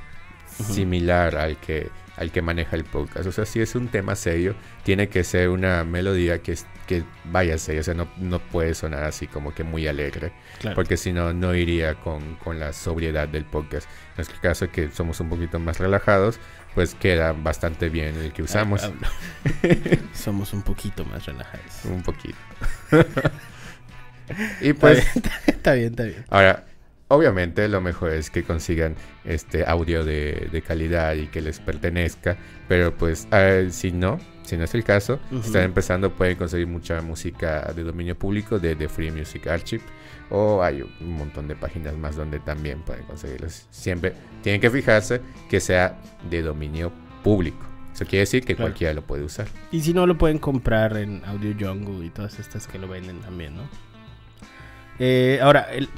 similar 0.46 1.36
al 1.36 1.56
que, 1.58 1.90
al 2.18 2.30
que 2.32 2.42
maneja 2.42 2.76
el 2.76 2.84
podcast. 2.84 3.26
O 3.26 3.32
sea, 3.32 3.46
si 3.46 3.60
es 3.60 3.74
un 3.74 3.88
tema 3.88 4.14
serio, 4.16 4.54
tiene 4.82 5.08
que 5.08 5.22
ser 5.24 5.48
una 5.48 5.84
melodía 5.84 6.42
que, 6.42 6.56
que 6.86 7.04
vaya 7.24 7.56
seria, 7.58 7.80
o 7.80 7.84
sea, 7.84 7.94
no, 7.94 8.08
no 8.18 8.38
puede 8.40 8.74
sonar 8.74 9.04
así 9.04 9.26
como 9.26 9.54
que 9.54 9.64
muy 9.64 9.86
alegre, 9.86 10.32
Claro. 10.60 10.74
porque 10.74 10.96
si 10.96 11.12
no, 11.12 11.32
no 11.32 11.54
iría 11.54 11.94
con, 11.94 12.34
con 12.36 12.58
la 12.58 12.72
sobriedad 12.72 13.28
del 13.28 13.44
podcast. 13.44 13.88
En 14.10 14.16
nuestro 14.18 14.40
caso, 14.40 14.70
que 14.70 14.90
somos 14.90 15.20
un 15.20 15.28
poquito 15.28 15.58
más 15.58 15.78
relajados, 15.78 16.40
pues 16.74 16.94
queda 16.94 17.32
bastante 17.32 17.88
bien 17.88 18.16
el 18.16 18.32
que 18.32 18.42
usamos. 18.42 18.82
Ah, 18.84 18.92
ah, 19.02 19.68
Somos 20.12 20.52
un 20.52 20.62
poquito 20.62 21.04
más 21.04 21.24
relajados. 21.26 21.84
Un 21.84 22.02
poquito. 22.02 22.36
y 24.60 24.72
pues, 24.72 25.04
Está 25.46 25.74
bien, 25.74 25.90
está 25.90 26.02
bien. 26.04 26.24
ahora, 26.28 26.64
obviamente 27.08 27.68
lo 27.68 27.80
mejor 27.80 28.12
es 28.12 28.30
que 28.30 28.42
consigan 28.44 28.94
este 29.24 29.64
audio 29.66 30.04
de, 30.04 30.48
de 30.52 30.62
calidad 30.62 31.14
y 31.14 31.26
que 31.26 31.40
les 31.40 31.58
pertenezca. 31.60 32.36
Pero 32.68 32.94
pues, 32.96 33.26
eh, 33.32 33.68
si 33.70 33.92
no, 33.92 34.18
si 34.44 34.56
no 34.56 34.64
es 34.64 34.74
el 34.74 34.84
caso, 34.84 35.18
si 35.30 35.36
están 35.38 35.62
empezando, 35.62 36.10
pueden 36.14 36.36
conseguir 36.36 36.66
mucha 36.66 37.00
música 37.02 37.72
de 37.74 37.82
dominio 37.84 38.18
público 38.18 38.58
de, 38.58 38.74
de 38.74 38.88
Free 38.88 39.10
Music 39.10 39.46
Archive. 39.46 39.82
O 40.30 40.62
hay 40.62 40.82
un 40.82 41.12
montón 41.16 41.48
de 41.48 41.54
páginas 41.56 41.96
más 41.96 42.14
donde 42.16 42.38
también 42.40 42.82
pueden 42.82 43.04
conseguirlos. 43.04 43.66
Siempre 43.70 44.12
tienen 44.42 44.60
que 44.60 44.70
fijarse 44.70 45.20
que 45.48 45.58
sea 45.60 45.98
de 46.28 46.42
dominio 46.42 46.92
público. 47.24 47.66
Eso 47.94 48.04
quiere 48.04 48.20
decir 48.20 48.44
que 48.44 48.54
Claro. 48.54 48.70
cualquiera 48.70 48.92
lo 48.94 49.02
puede 49.02 49.24
usar. 49.24 49.46
Y 49.72 49.80
si 49.80 49.92
no, 49.94 50.06
lo 50.06 50.16
pueden 50.18 50.38
comprar 50.38 50.96
en 50.98 51.24
Audio 51.24 51.54
Jungle 51.58 52.04
y 52.06 52.10
todas 52.10 52.38
estas 52.38 52.66
que 52.68 52.78
lo 52.78 52.86
venden 52.86 53.20
también, 53.20 53.56
¿no? 53.56 53.62
Eh, 54.98 55.38
ahora, 55.42 55.62
el... 55.72 55.88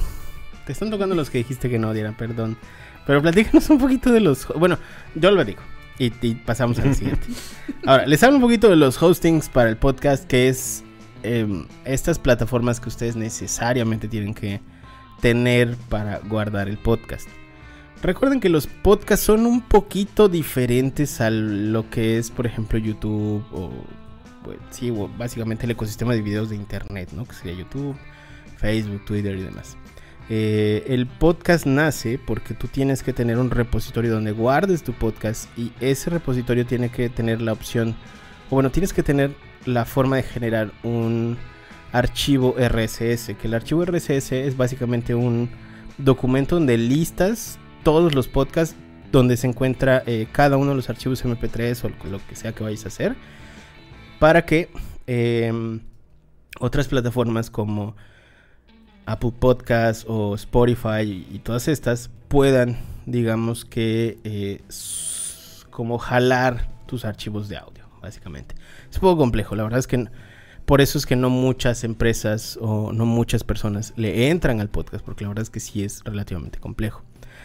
te 0.70 0.74
están 0.74 0.90
tocando 0.90 1.16
los 1.16 1.30
que 1.30 1.38
dijiste 1.38 1.68
que 1.68 1.80
no 1.80 1.92
dieran, 1.92 2.14
perdón. 2.14 2.56
Pero 3.04 3.20
platícanos 3.20 3.68
un 3.70 3.78
poquito 3.78 4.12
de 4.12 4.20
los... 4.20 4.46
Bueno, 4.56 4.78
yo 5.16 5.33
lo 5.33 5.44
digo. 5.44 5.59
Y, 5.98 6.12
y 6.22 6.37
pasamos 6.37 6.78
al 6.78 6.94
siguiente. 6.94 7.26
Ahora, 7.87 8.06
les 8.06 8.22
hablo 8.22 8.37
un 8.37 8.42
poquito 8.42 8.68
de 8.68 8.76
los 8.76 9.02
hostings 9.02 9.48
para 9.48 9.68
el 9.68 9.76
podcast, 9.76 10.28
que 10.28 10.48
es 10.48 10.85
em, 11.24 11.66
estas 11.85 12.20
plataformas 12.20 12.78
que 12.78 12.88
ustedes 12.88 13.16
necesariamente 13.16 14.06
tienen 14.06 14.33
que 14.33 14.61
tener 15.20 15.74
para 15.88 16.20
guardar 16.20 16.68
el 16.68 16.78
podcast. 16.78 17.28
Recuerden 18.00 18.38
que 18.38 18.48
los 18.48 18.68
podcasts 18.68 19.26
son 19.26 19.46
un 19.46 19.62
poquito 19.62 20.28
diferentes 20.28 21.20
a 21.20 21.30
lo 21.30 21.90
que 21.90 22.16
es, 22.16 22.30
por 22.30 22.46
ejemplo, 22.46 22.78
YouTube 22.78 23.44
o, 23.50 23.72
pues, 24.44 24.59
sí, 24.70 24.90
o 24.90 25.09
básicamente 25.18 25.64
el 25.64 25.72
ecosistema 25.72 26.14
de 26.14 26.22
videos 26.22 26.48
de 26.48 26.54
Internet, 26.54 27.09
¿no? 27.12 27.24
Que 27.24 27.35
sería 27.35 27.59
YouTube, 27.59 27.96
Facebook, 28.56 29.04
Twitter 29.04 29.37
y 29.37 29.42
demás. 29.42 29.76
Eh, 30.32 30.84
el 30.86 31.08
podcast 31.08 31.66
nace 31.66 32.16
porque 32.16 32.54
tú 32.54 32.68
tienes 32.68 33.02
que 33.02 33.12
tener 33.12 33.36
un 33.36 33.50
repositorio 33.50 34.12
donde 34.12 34.30
guardes 34.30 34.84
tu 34.84 34.92
podcast 34.92 35.48
y 35.58 35.72
ese 35.80 36.08
repositorio 36.08 36.64
tiene 36.64 36.88
que 36.88 37.08
tener 37.08 37.42
la 37.42 37.52
opción, 37.52 37.96
o 38.48 38.54
bueno, 38.54 38.70
tienes 38.70 38.92
que 38.92 39.02
tener 39.02 39.34
la 39.66 39.84
forma 39.84 40.14
de 40.14 40.22
generar 40.22 40.70
un 40.84 41.36
archivo 41.90 42.54
RSS, 42.56 43.34
que 43.40 43.48
el 43.48 43.54
archivo 43.54 43.84
RSS 43.84 44.30
es 44.30 44.56
básicamente 44.56 45.16
un 45.16 45.50
documento 45.98 46.54
donde 46.54 46.78
listas 46.78 47.58
todos 47.82 48.14
los 48.14 48.28
podcasts 48.28 48.76
donde 49.10 49.36
se 49.36 49.48
encuentra 49.48 50.04
eh, 50.06 50.28
cada 50.30 50.56
uno 50.58 50.70
de 50.70 50.76
los 50.76 50.88
archivos 50.88 51.24
MP3 51.24 51.84
o 51.84 52.08
lo 52.08 52.24
que 52.28 52.36
sea 52.36 52.52
que 52.52 52.62
vayas 52.62 52.84
a 52.84 52.88
hacer 52.88 53.16
para 54.20 54.46
que 54.46 54.70
eh, 55.08 55.80
otras 56.60 56.86
plataformas 56.86 57.50
como 57.50 57.96
Apple 59.10 59.32
Podcasts 59.38 60.04
o 60.08 60.34
Spotify 60.34 61.26
y, 61.30 61.40
todas 61.40 61.68
estas 61.68 62.10
puedan, 62.28 62.78
digamos 63.06 63.64
que, 63.64 64.18
eh, 64.24 64.62
como 65.70 65.98
jalar 65.98 66.68
tus 66.86 67.04
archivos 67.04 67.48
de 67.48 67.56
audio, 67.56 67.84
básicamente. 68.00 68.54
Es 68.88 68.96
un 68.96 69.02
poco 69.02 69.18
complejo, 69.18 69.56
la 69.56 69.64
verdad 69.64 69.80
es 69.80 69.86
que 69.86 70.08
por 70.64 70.80
eso 70.80 70.98
es 70.98 71.06
que 71.06 71.16
no 71.16 71.30
muchas 71.30 71.82
empresas 71.82 72.56
o 72.60 72.92
no 72.92 73.04
muchas 73.04 73.42
personas 73.42 73.92
le 73.96 74.30
entran 74.30 74.60
al 74.60 74.68
podcast, 74.68 75.04
porque 75.04 75.24
la 75.24 75.28
verdad 75.30 75.42
es 75.42 75.50
que 75.50 75.58
sí 75.58 75.82
es 75.82 76.04
relativamente 76.04 76.60
complejo. 76.60 77.02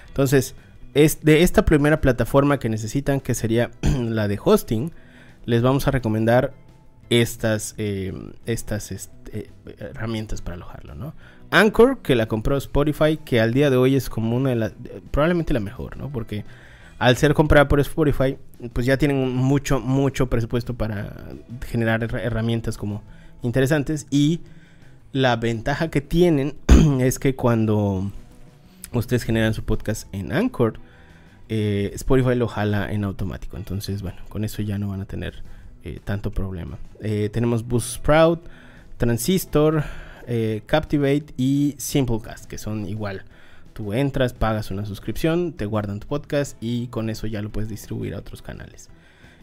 Entonces, 0.07 0.53
es 0.93 1.23
de 1.23 1.41
esta 1.41 1.65
primera 1.65 1.99
plataforma 1.99 2.59
que 2.59 2.69
necesitan, 2.69 3.19
que 3.19 3.33
sería 3.33 3.71
la 3.81 4.27
de 4.27 4.39
hosting, 4.43 4.91
les 5.45 5.61
vamos 5.63 5.87
a 5.87 5.91
recomendar 5.91 6.53
estas, 7.09 7.75
eh, 7.77 8.13
estas 8.45 8.91
eh, 8.91 9.49
herramientas 9.79 10.41
para 10.41 10.55
alojarlo, 10.55 10.95
¿no? 10.95 11.13
Anchor, 11.51 11.99
que 11.99 12.15
la 12.15 12.27
compró 12.27 12.57
Spotify, 12.57 13.17
que 13.23 13.39
al 13.39 13.53
día 13.53 13.69
de 13.69 13.77
hoy 13.77 13.95
es 13.95 14.09
como 14.09 14.35
una 14.35 14.49
de 14.49 14.55
las, 14.55 14.73
probablemente 15.11 15.53
la 15.53 15.59
mejor, 15.59 15.97
¿no? 15.97 16.09
Porque 16.09 16.43
al 16.97 17.17
ser 17.17 17.33
comprada 17.33 17.67
por 17.67 17.79
Spotify, 17.79 18.37
pues 18.73 18.85
ya 18.85 18.97
tienen 18.97 19.35
mucho, 19.35 19.79
mucho 19.79 20.27
presupuesto 20.27 20.73
para 20.73 21.13
generar 21.67 22.01
her- 22.01 22.19
herramientas 22.21 22.77
como 22.77 23.03
interesantes 23.41 24.07
y 24.09 24.41
la 25.11 25.35
ventaja 25.35 25.89
que 25.89 26.01
tienen 26.01 26.55
es 26.99 27.19
que 27.19 27.35
cuando 27.35 28.11
ustedes 28.91 29.23
generan 29.23 29.53
su 29.53 29.63
podcast 29.63 30.07
en 30.13 30.31
Anchor, 30.33 30.79
eh, 31.47 31.91
Spotify 31.93 32.35
lo 32.35 32.47
jala 32.47 32.91
en 32.91 33.03
automático. 33.03 33.57
Entonces, 33.57 34.01
bueno, 34.01 34.21
con 34.29 34.43
eso 34.43 34.61
ya 34.61 34.77
no 34.79 34.89
van 34.89 35.01
a 35.01 35.05
tener 35.05 35.43
eh, 35.85 35.99
tanto 36.03 36.31
problema. 36.31 36.77
Eh, 36.99 37.29
tenemos 37.31 37.65
Buzzsprout, 37.65 38.41
Transistor, 38.97 39.83
eh, 40.27 40.63
Captivate 40.65 41.25
y 41.37 41.75
Simplecast, 41.77 42.45
que 42.45 42.57
son 42.57 42.87
igual. 42.87 43.23
Tú 43.73 43.93
entras, 43.93 44.33
pagas 44.33 44.71
una 44.71 44.85
suscripción, 44.85 45.53
te 45.53 45.65
guardan 45.65 45.99
tu 45.99 46.07
podcast 46.07 46.57
y 46.61 46.87
con 46.87 47.09
eso 47.09 47.27
ya 47.27 47.41
lo 47.41 47.49
puedes 47.49 47.69
distribuir 47.69 48.15
a 48.15 48.19
otros 48.19 48.41
canales. 48.41 48.89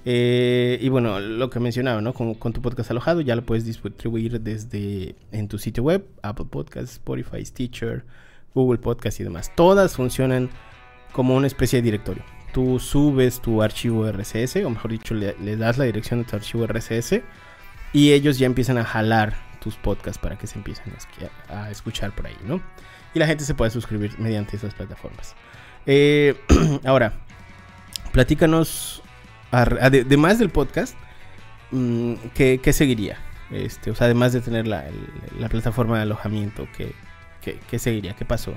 Eh, 0.04 0.78
y 0.80 0.88
bueno, 0.88 1.20
lo 1.20 1.48
que 1.48 1.60
mencionaba, 1.60 2.00
¿no? 2.00 2.12
Con, 2.12 2.34
con 2.34 2.52
tu 2.52 2.60
podcast 2.60 2.90
alojado 2.90 3.20
ya 3.20 3.36
lo 3.36 3.42
puedes 3.42 3.64
distribuir 3.64 4.40
desde 4.40 5.14
en 5.30 5.46
tu 5.46 5.58
sitio 5.58 5.84
web, 5.84 6.04
Apple 6.22 6.46
Podcasts, 6.50 6.94
Spotify, 6.94 7.44
Stitcher, 7.44 8.04
Google 8.52 8.78
Podcasts 8.80 9.20
y 9.20 9.24
demás. 9.24 9.52
Todas 9.54 9.94
funcionan 9.94 10.50
como 11.12 11.36
una 11.36 11.46
especie 11.46 11.78
de 11.78 11.82
directorio. 11.82 12.24
Tú 12.52 12.78
subes 12.78 13.40
tu 13.40 13.62
archivo 13.62 14.10
RSS, 14.10 14.56
o 14.64 14.70
mejor 14.70 14.90
dicho, 14.90 15.14
le, 15.14 15.56
das 15.56 15.78
la 15.78 15.84
dirección 15.84 16.20
de 16.20 16.26
tu 16.26 16.36
archivo 16.36 16.66
RSS 16.66 17.22
y 17.92 18.12
ellos 18.12 18.38
ya 18.38 18.46
empiezan 18.46 18.78
a 18.78 18.84
jalar 18.84 19.34
tus 19.60 19.76
podcasts 19.76 20.18
para 20.18 20.36
que 20.36 20.46
se 20.46 20.58
empiecen 20.58 20.92
a, 21.48 21.70
escuchar 21.70 22.14
por 22.14 22.26
ahí, 22.26 22.36
¿no? 22.46 22.60
Y 23.14 23.18
la 23.18 23.26
gente 23.26 23.44
se 23.44 23.54
puede 23.54 23.70
suscribir 23.70 24.18
mediante 24.18 24.56
esas 24.56 24.74
plataformas. 24.74 25.34
Eh, 25.86 26.34
ahora, 26.84 27.14
platícanos, 28.12 29.02
además 29.50 30.38
del 30.38 30.50
podcast, 30.50 30.96
mm, 31.70 32.14
¿qué, 32.34 32.72
seguiría? 32.72 33.18
Este, 33.50 33.90
o 33.90 33.94
sea, 33.94 34.06
además 34.06 34.32
de 34.32 34.40
tener 34.40 34.66
la, 34.66 34.84
la 35.38 35.48
plataforma 35.48 35.96
de 35.96 36.02
alojamiento, 36.02 36.66
¿qué, 36.76 36.94
qué, 37.40 37.58
qué 37.70 37.78
seguiría? 37.78 38.14
¿Qué 38.14 38.24
paso 38.24 38.52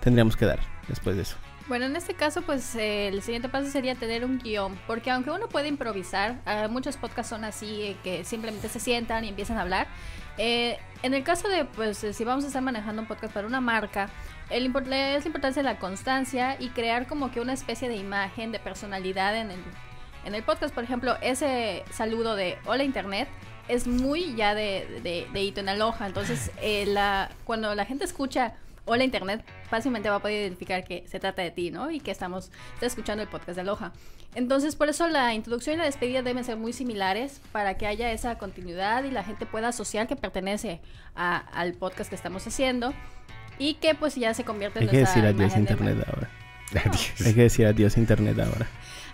tendríamos 0.00 0.36
que 0.36 0.46
dar 0.46 0.60
después 0.88 1.16
de 1.16 1.22
eso? 1.22 1.36
Bueno, 1.70 1.86
en 1.86 1.94
este 1.94 2.14
caso, 2.14 2.42
pues 2.42 2.74
eh, 2.74 3.06
el 3.06 3.22
siguiente 3.22 3.48
paso 3.48 3.70
sería 3.70 3.94
tener 3.94 4.24
un 4.24 4.40
guion, 4.40 4.76
porque 4.88 5.08
aunque 5.12 5.30
uno 5.30 5.48
puede 5.48 5.68
improvisar, 5.68 6.40
ah, 6.44 6.66
muchos 6.68 6.96
podcasts 6.96 7.30
son 7.30 7.44
así, 7.44 7.82
eh, 7.82 7.96
que 8.02 8.24
simplemente 8.24 8.68
se 8.68 8.80
sientan 8.80 9.24
y 9.24 9.28
empiezan 9.28 9.56
a 9.56 9.60
hablar. 9.60 9.86
Eh, 10.36 10.80
en 11.04 11.14
el 11.14 11.22
caso 11.22 11.48
de, 11.48 11.66
pues, 11.66 12.02
eh, 12.02 12.12
si 12.12 12.24
vamos 12.24 12.42
a 12.42 12.48
estar 12.48 12.60
manejando 12.60 13.02
un 13.02 13.06
podcast 13.06 13.32
para 13.32 13.46
una 13.46 13.60
marca, 13.60 14.10
el 14.50 14.66
import- 14.68 14.92
es 14.92 15.22
la 15.22 15.28
importancia 15.28 15.62
de 15.62 15.68
la 15.68 15.78
constancia 15.78 16.56
y 16.58 16.70
crear 16.70 17.06
como 17.06 17.30
que 17.30 17.38
una 17.38 17.52
especie 17.52 17.88
de 17.88 17.94
imagen, 17.94 18.50
de 18.50 18.58
personalidad 18.58 19.36
en 19.36 19.52
el, 19.52 19.60
en 20.24 20.34
el 20.34 20.42
podcast. 20.42 20.74
Por 20.74 20.82
ejemplo, 20.82 21.18
ese 21.22 21.84
saludo 21.92 22.34
de 22.34 22.58
Hola 22.66 22.82
Internet 22.82 23.28
es 23.68 23.86
muy 23.86 24.34
ya 24.34 24.56
de, 24.56 25.00
de, 25.04 25.28
de 25.32 25.42
hito 25.44 25.60
en 25.60 25.68
Aloha. 25.68 26.04
Entonces, 26.08 26.50
eh, 26.60 26.84
la, 26.86 27.30
cuando 27.44 27.76
la 27.76 27.84
gente 27.84 28.04
escucha 28.04 28.54
Hola 28.86 29.04
Internet, 29.04 29.44
fácilmente 29.70 30.10
va 30.10 30.16
a 30.16 30.18
poder 30.20 30.42
identificar 30.42 30.84
que 30.84 31.04
se 31.08 31.18
trata 31.20 31.42
de 31.42 31.50
ti, 31.50 31.70
¿no? 31.70 31.90
Y 31.90 32.00
que 32.00 32.10
estamos 32.10 32.50
está 32.74 32.86
escuchando 32.86 33.22
el 33.22 33.28
podcast 33.28 33.54
de 33.56 33.60
Aloha. 33.62 33.92
Entonces, 34.34 34.76
por 34.76 34.88
eso 34.88 35.08
la 35.08 35.34
introducción 35.34 35.74
y 35.76 35.78
la 35.78 35.84
despedida 35.84 36.22
deben 36.22 36.44
ser 36.44 36.56
muy 36.56 36.72
similares 36.72 37.40
para 37.52 37.76
que 37.78 37.86
haya 37.86 38.12
esa 38.12 38.36
continuidad 38.38 39.04
y 39.04 39.10
la 39.10 39.24
gente 39.24 39.46
pueda 39.46 39.68
asociar 39.68 40.06
que 40.06 40.16
pertenece 40.16 40.80
a- 41.16 41.38
al 41.38 41.72
podcast 41.74 42.10
que 42.10 42.16
estamos 42.16 42.46
haciendo 42.46 42.92
y 43.58 43.74
que 43.74 43.94
pues 43.94 44.14
ya 44.16 44.32
se 44.34 44.44
convierte 44.44 44.78
en 44.80 44.84
Hay 44.84 44.90
que 44.90 44.98
decir 44.98 45.24
adiós 45.24 45.52
a 45.52 45.54
de 45.56 45.60
internet 45.60 46.04
ahora. 46.06 46.30
Hay 47.26 47.34
que 47.34 47.42
decir 47.42 47.66
adiós 47.66 47.96
a 47.96 48.00
internet 48.00 48.38
ahora. 48.38 48.66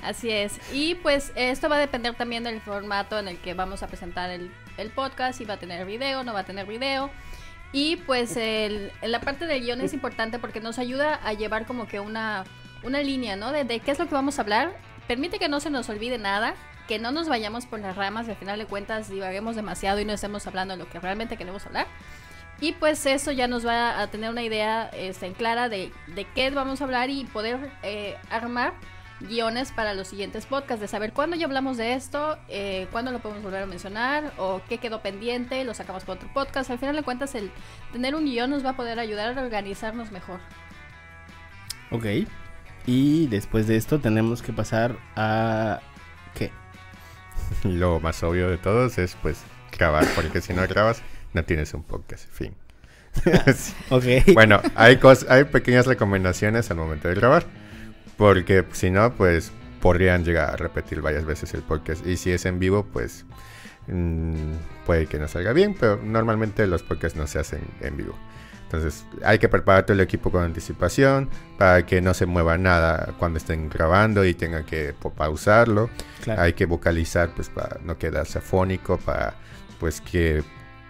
Así 0.03 0.31
es. 0.31 0.61
Y 0.73 0.95
pues 0.97 1.33
esto 1.35 1.69
va 1.71 1.77
a 1.77 1.81
depender 1.81 2.15
también 2.15 2.45
del 2.45 2.61
formato 2.61 3.19
en 3.19 3.29
el 3.29 3.39
que 3.39 3.55
vamos 3.55 3.83
a 3.83 3.87
presentar 3.89 4.31
el, 4.31 4.53
el 4.77 4.91
podcast, 4.91 5.39
si 5.39 5.45
va 5.47 5.55
a 5.55 5.57
tener 5.57 5.85
video, 5.87 6.23
no 6.23 6.33
va 6.35 6.41
a 6.41 6.45
tener 6.45 6.67
video. 6.67 7.11
Y 7.73 7.97
pues 7.97 8.37
el, 8.37 8.93
la 9.03 9.21
parte 9.21 9.47
del 9.47 9.63
guion 9.63 9.81
es 9.81 9.93
importante 9.93 10.39
porque 10.39 10.61
nos 10.61 10.79
ayuda 10.79 11.21
a 11.23 11.33
llevar 11.33 11.67
como 11.67 11.87
que 11.87 12.01
una, 12.01 12.45
una 12.83 13.01
línea, 13.01 13.37
¿no? 13.37 13.53
De, 13.53 13.65
de 13.65 13.81
qué 13.81 13.91
es 13.91 13.99
lo 13.99 14.07
que 14.07 14.15
vamos 14.15 14.39
a 14.39 14.43
hablar. 14.43 14.77
Permite 15.09 15.39
que 15.39 15.49
no 15.49 15.61
se 15.61 15.71
nos 15.71 15.89
olvide 15.89 16.19
nada, 16.19 16.55
que 16.89 16.99
no 16.99 17.11
nos 17.11 17.29
vayamos 17.29 17.67
por 17.67 17.81
las 17.81 17.97
ramas, 17.97 18.29
al 18.29 18.37
final 18.37 18.59
de 18.59 18.67
cuentas 18.67 19.11
divaguemos 19.11 19.57
demasiado 19.57 20.01
y 20.01 20.05
no 20.05 20.13
estemos 20.13 20.47
hablando 20.47 20.77
de 20.77 20.83
lo 20.83 20.89
que 20.89 21.01
realmente 21.01 21.37
queremos 21.37 21.67
hablar. 21.67 21.87
Y 22.61 22.73
pues 22.73 23.05
eso 23.05 23.33
ya 23.33 23.49
nos 23.49 23.67
va 23.67 24.01
a 24.01 24.07
tener 24.07 24.31
una 24.31 24.43
idea 24.43 24.89
este, 24.95 25.27
en 25.27 25.35
clara 25.35 25.69
de, 25.69 25.93
de 26.09 26.25
qué 26.35 26.51
vamos 26.51 26.81
a 26.81 26.85
hablar 26.85 27.11
y 27.11 27.25
poder 27.25 27.71
eh, 27.83 28.17
armar 28.31 28.73
guiones 29.21 29.73
para 29.73 29.95
los 29.95 30.09
siguientes 30.09 30.47
podcasts, 30.47 30.81
de 30.81 30.89
saber 30.89 31.13
cuándo 31.13 31.37
ya 31.37 31.47
hablamos 31.47 31.77
de 31.77 31.95
esto, 31.95 32.37
eh, 32.49 32.87
cuándo 32.93 33.13
lo 33.13 33.21
podemos 33.21 33.43
volver 33.43 33.63
a 33.63 33.67
mencionar 33.67 34.33
o 34.39 34.61
qué 34.69 34.79
quedó 34.79 35.01
pendiente, 35.03 35.65
lo 35.65 35.73
sacamos 35.75 36.05
para 36.05 36.17
otro 36.21 36.33
podcast. 36.35 36.71
Al 36.71 36.79
final 36.79 36.97
de 36.97 37.03
cuentas, 37.03 37.35
el 37.35 37.51
tener 37.93 38.15
un 38.15 38.25
guion 38.27 38.51
nos 38.51 38.65
va 38.65 38.71
a 38.71 38.77
poder 38.77 38.99
ayudar 38.99 39.39
a 39.39 39.43
organizarnos 39.43 40.11
mejor. 40.13 40.41
Ok. 41.91 42.05
Y 42.87 43.27
después 43.29 43.67
de 43.67 43.77
esto 43.77 43.99
tenemos 44.01 44.43
que 44.43 44.53
pasar 44.53 44.97
a... 45.17 45.81
¿Qué? 46.35 46.53
Lo 47.65 48.01
más 48.01 48.23
obvio 48.23 48.49
de 48.51 48.59
todos 48.59 48.99
es 48.99 49.17
pues 49.23 49.43
grabar, 49.77 50.05
porque 50.15 50.41
si 50.41 50.53
no 50.53 50.67
grabas 50.69 51.03
no 51.33 51.45
tienes 51.45 51.73
un 51.75 51.83
podcast, 51.83 52.29
fin. 52.31 52.55
Sí. 53.55 53.75
Ok. 53.91 54.05
Bueno, 54.35 54.61
hay, 54.75 54.97
cos- 54.99 55.27
hay 55.29 55.45
pequeñas 55.45 55.87
recomendaciones 55.87 56.71
al 56.71 56.77
momento 56.77 57.09
de 57.09 57.15
grabar, 57.15 57.45
porque 58.17 58.65
si 58.73 58.91
no, 58.91 59.13
pues 59.15 59.53
podrían 59.81 60.25
llegar 60.25 60.51
a 60.51 60.57
repetir 60.57 61.01
varias 61.03 61.25
veces 61.25 61.53
el 61.55 61.63
podcast. 61.63 62.07
Y 62.07 62.17
si 62.17 62.31
es 62.33 62.45
en 62.47 62.59
vivo, 62.59 62.85
pues 62.93 63.25
mm, 63.89 64.53
puede 64.85 65.07
que 65.07 65.19
no 65.19 65.29
salga 65.29 65.53
bien, 65.53 65.75
pero 65.79 66.01
normalmente 66.03 66.67
los 66.67 66.83
podcasts 66.83 67.19
no 67.19 67.27
se 67.27 67.39
hacen 67.39 67.61
en 67.81 67.97
vivo. 67.97 68.15
Entonces 68.65 69.07
hay 69.23 69.39
que 69.39 69.49
preparar 69.49 69.87
todo 69.87 69.93
el 69.95 70.01
equipo 70.01 70.33
con 70.33 70.43
anticipación 70.43 71.29
para 71.57 71.87
que 71.87 72.01
no 72.01 72.15
se 72.15 72.27
mueva 72.27 72.59
nada 72.59 73.15
cuando 73.17 73.39
estén 73.39 73.69
grabando 73.69 74.25
y 74.25 74.35
tengan 74.35 74.65
que 74.65 74.93
pausarlo. 75.17 75.89
Claro. 76.25 76.43
Hay 76.43 76.55
que 76.55 76.67
vocalizar 76.67 77.31
pues 77.37 77.49
para 77.49 77.79
no 77.85 77.97
quedarse 77.97 78.39
afónico, 78.39 78.99
para 78.99 79.35
pues 79.79 80.01
que 80.01 80.43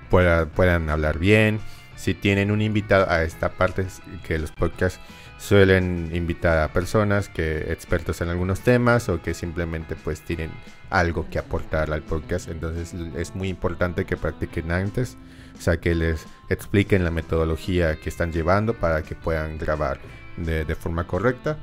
pueda- 0.08 0.46
puedan 0.46 0.88
hablar 0.88 1.18
bien. 1.18 1.60
Si 1.96 2.14
tienen 2.14 2.50
un 2.50 2.62
invitado 2.62 3.10
a 3.10 3.22
esta 3.24 3.50
parte, 3.50 3.86
que 4.26 4.38
los 4.38 4.52
podcasts 4.52 4.98
suelen 5.38 6.10
invitar 6.14 6.58
a 6.58 6.72
personas 6.72 7.28
que 7.28 7.72
expertos 7.72 8.20
en 8.20 8.28
algunos 8.28 8.60
temas 8.60 9.08
o 9.08 9.20
que 9.20 9.34
simplemente 9.34 9.96
pues 9.96 10.22
tienen 10.22 10.50
algo 10.90 11.26
que 11.30 11.38
aportar 11.38 11.92
al 11.92 12.02
podcast. 12.02 12.48
Entonces 12.48 12.94
es 13.16 13.34
muy 13.34 13.48
importante 13.48 14.04
que 14.04 14.16
practiquen 14.16 14.70
antes, 14.70 15.16
o 15.58 15.60
sea 15.60 15.78
que 15.78 15.94
les 15.94 16.26
expliquen 16.48 17.04
la 17.04 17.10
metodología 17.10 17.96
que 17.96 18.08
están 18.08 18.32
llevando 18.32 18.74
para 18.74 19.02
que 19.02 19.14
puedan 19.14 19.58
grabar 19.58 19.98
de, 20.36 20.74
forma 20.74 21.06
correcta. 21.06 21.58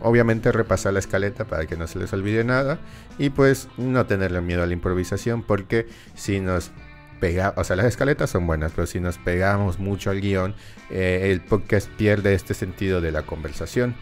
Obviamente 0.00 0.52
repasar 0.52 0.92
la 0.92 0.98
escaleta 0.98 1.46
para 1.46 1.66
que 1.66 1.76
no 1.76 1.86
se 1.86 1.98
les 1.98 2.12
olvide 2.12 2.44
nada 2.44 2.78
y 3.16 3.30
pues 3.30 3.68
no 3.78 4.04
tenerle 4.06 4.40
miedo 4.40 4.62
a 4.62 4.66
la 4.66 4.72
improvisación 4.72 5.42
porque 5.42 5.86
si 6.14 6.40
nos 6.40 6.72
pega, 7.24 7.54
o 7.56 7.64
sea, 7.64 7.74
las 7.74 7.86
escaletas 7.86 8.28
son 8.28 8.46
buenas, 8.46 8.72
pero 8.74 8.86
si 8.86 9.00
nos 9.00 9.16
pegamos 9.16 9.78
mucho 9.78 10.10
al 10.10 10.20
guion, 10.20 10.54
eh, 10.90 11.30
el 11.32 11.40
podcast 11.40 11.88
pierde 11.88 12.34
este 12.34 12.52
sentido 12.52 13.00
de 13.00 13.12
la 13.12 13.22
conversación. 13.22 13.94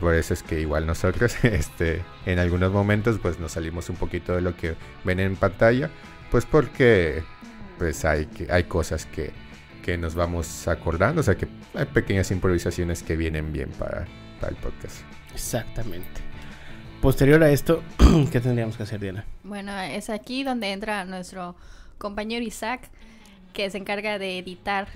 Por 0.00 0.16
eso 0.16 0.34
es 0.34 0.42
que 0.42 0.60
igual 0.60 0.84
nosotros, 0.84 1.36
este, 1.44 2.02
en 2.26 2.40
algunos 2.40 2.72
momentos, 2.72 3.20
pues 3.22 3.38
nos 3.38 3.52
salimos 3.52 3.90
un 3.90 3.96
poquito 3.96 4.34
de 4.34 4.40
lo 4.40 4.56
que 4.56 4.74
ven 5.04 5.20
en 5.20 5.36
pantalla, 5.36 5.88
pues 6.32 6.46
porque, 6.46 7.22
pues 7.78 8.04
hay 8.04 8.26
que, 8.26 8.52
hay 8.52 8.64
cosas 8.64 9.06
que, 9.06 9.30
que 9.84 9.96
nos 9.96 10.16
vamos 10.16 10.66
acordando, 10.66 11.20
o 11.20 11.24
sea, 11.24 11.36
que 11.36 11.46
hay 11.74 11.86
pequeñas 11.86 12.32
improvisaciones 12.32 13.04
que 13.04 13.14
vienen 13.14 13.52
bien 13.52 13.70
para, 13.78 14.04
para 14.40 14.50
el 14.50 14.56
podcast. 14.56 14.96
Exactamente. 15.32 16.22
Posterior 17.00 17.40
a 17.44 17.52
esto, 17.52 17.84
¿qué 18.32 18.40
tendríamos 18.40 18.76
que 18.76 18.82
hacer, 18.82 18.98
Diana? 18.98 19.24
Bueno, 19.44 19.78
es 19.78 20.10
aquí 20.10 20.42
donde 20.42 20.72
entra 20.72 21.04
nuestro 21.04 21.54
compañero 21.98 22.44
Isaac, 22.44 22.90
que 23.52 23.70
se 23.70 23.78
encarga 23.78 24.18
de 24.18 24.38
editar 24.38 24.88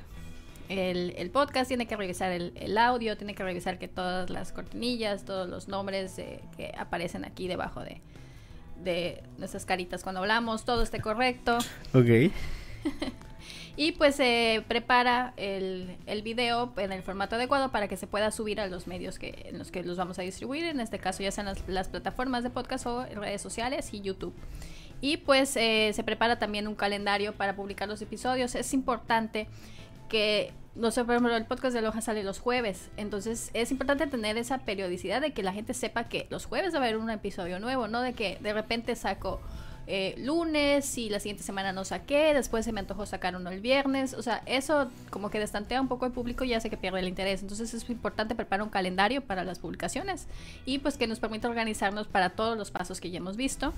el, 0.69 1.15
el 1.17 1.31
podcast, 1.31 1.69
tiene 1.69 1.87
que 1.87 1.97
revisar 1.97 2.33
el, 2.33 2.53
el 2.57 2.77
audio, 2.77 3.17
tiene 3.17 3.35
que 3.35 3.43
revisar 3.43 3.79
que 3.79 3.89
todas 3.89 4.31
las 4.31 4.53
cortinillas, 4.53 5.25
todos 5.25 5.49
los 5.49 5.69
nombres 5.69 6.19
eh, 6.19 6.41
que 6.57 6.73
aparecen 6.77 7.25
aquí 7.25 7.49
debajo 7.49 7.81
de, 7.81 8.01
de 8.83 9.23
nuestras 9.39 9.65
caritas 9.65 10.03
cuando 10.03 10.21
hablamos, 10.21 10.65
todo 10.65 10.83
esté 10.83 11.01
correcto. 11.01 11.59
Ok. 11.95 12.33
Y 13.79 13.93
pues 13.93 14.17
se 14.17 14.65
prepara 14.67 15.35
el, 15.37 15.97
el 16.07 16.23
video 16.23 16.73
en 16.79 16.91
el 16.91 17.05
formato 17.05 17.37
adecuado 17.37 17.71
para 17.71 17.87
que 17.87 17.97
se 17.97 18.09
pueda 18.09 18.33
subir 18.33 18.61
a 18.61 18.67
los 18.67 18.89
medios 18.89 19.21
que, 19.21 19.47
en 19.51 19.57
los 19.57 19.71
que 19.71 19.85
los 19.85 19.97
vamos 19.97 20.19
a 20.19 20.23
distribuir. 20.23 20.65
En 20.65 20.81
este 20.81 20.99
caso 20.99 21.23
ya 21.23 21.31
sean 21.31 21.47
las, 21.47 21.63
las 21.69 21.89
plataformas 21.89 22.43
de 22.43 22.51
podcast 22.51 22.87
o 22.87 23.07
redes 23.07 23.41
sociales 23.41 23.95
y 23.95 24.01
YouTube. 24.01 24.35
Y 25.01 25.19
pues 25.19 25.57
eh, 25.57 25.93
se 25.95 26.03
prepara 26.03 26.39
también 26.39 26.67
un 26.67 26.75
calendario 26.75 27.35
para 27.35 27.55
publicar 27.57 27.89
los 27.89 28.03
episodios. 28.03 28.55
Es 28.55 28.75
importante 28.75 29.47
que, 30.09 30.53
no 30.75 30.91
sé, 30.91 31.05
por 31.05 31.15
ejemplo, 31.15 31.37
el 31.37 31.45
podcast 31.45 31.75
de 31.75 31.83
Loja 31.83 32.01
sale 32.01 32.25
los 32.25 32.41
jueves. 32.41 32.89
Entonces 32.97 33.51
es 33.55 33.71
importante 33.71 34.07
tener 34.07 34.37
esa 34.39 34.59
periodicidad 34.59 35.21
de 35.21 35.33
que 35.33 35.43
la 35.43 35.53
gente 35.53 35.75
sepa 35.75 36.05
que 36.05 36.27
los 36.31 36.47
jueves 36.47 36.73
va 36.75 36.79
a 36.79 36.83
haber 36.83 36.97
un 36.97 37.11
episodio 37.11 37.61
nuevo, 37.61 37.89
no 37.89 38.01
de 38.01 38.15
que 38.15 38.39
de 38.41 38.53
repente 38.53 38.97
saco 38.97 39.41
eh, 39.91 40.15
lunes 40.19 40.99
y 40.99 41.09
la 41.09 41.19
siguiente 41.19 41.43
semana 41.43 41.73
no 41.73 41.83
saqué, 41.83 42.35
después 42.35 42.63
se 42.67 42.73
me 42.73 42.81
antojó 42.81 43.07
sacar 43.07 43.35
uno 43.35 43.49
el 43.49 43.63
viernes, 43.63 44.13
o 44.13 44.23
sea, 44.23 44.43
eso 44.45 44.91
como 45.09 45.31
que 45.31 45.39
destantea 45.39 45.81
un 45.81 45.89
poco 45.89 46.05
el 46.05 46.13
público 46.13 46.45
y 46.45 46.53
hace 46.53 46.69
que 46.69 46.77
pierda 46.77 47.01
el 47.01 47.09
interés. 47.09 47.41
Entonces 47.41 47.73
es 47.73 47.89
importante 47.89 48.35
preparar 48.35 48.65
un 48.65 48.69
calendario 48.69 49.23
para 49.23 49.45
las 49.45 49.61
publicaciones 49.61 50.27
y 50.67 50.81
pues 50.81 50.99
que 50.99 51.07
nos 51.07 51.21
permita 51.21 51.49
organizarnos 51.49 52.07
para 52.07 52.29
todos 52.29 52.59
los 52.59 52.71
pasos 52.71 53.01
que 53.01 53.11
ya 53.11 53.17
hemos 53.17 53.39
visto. 53.39 53.73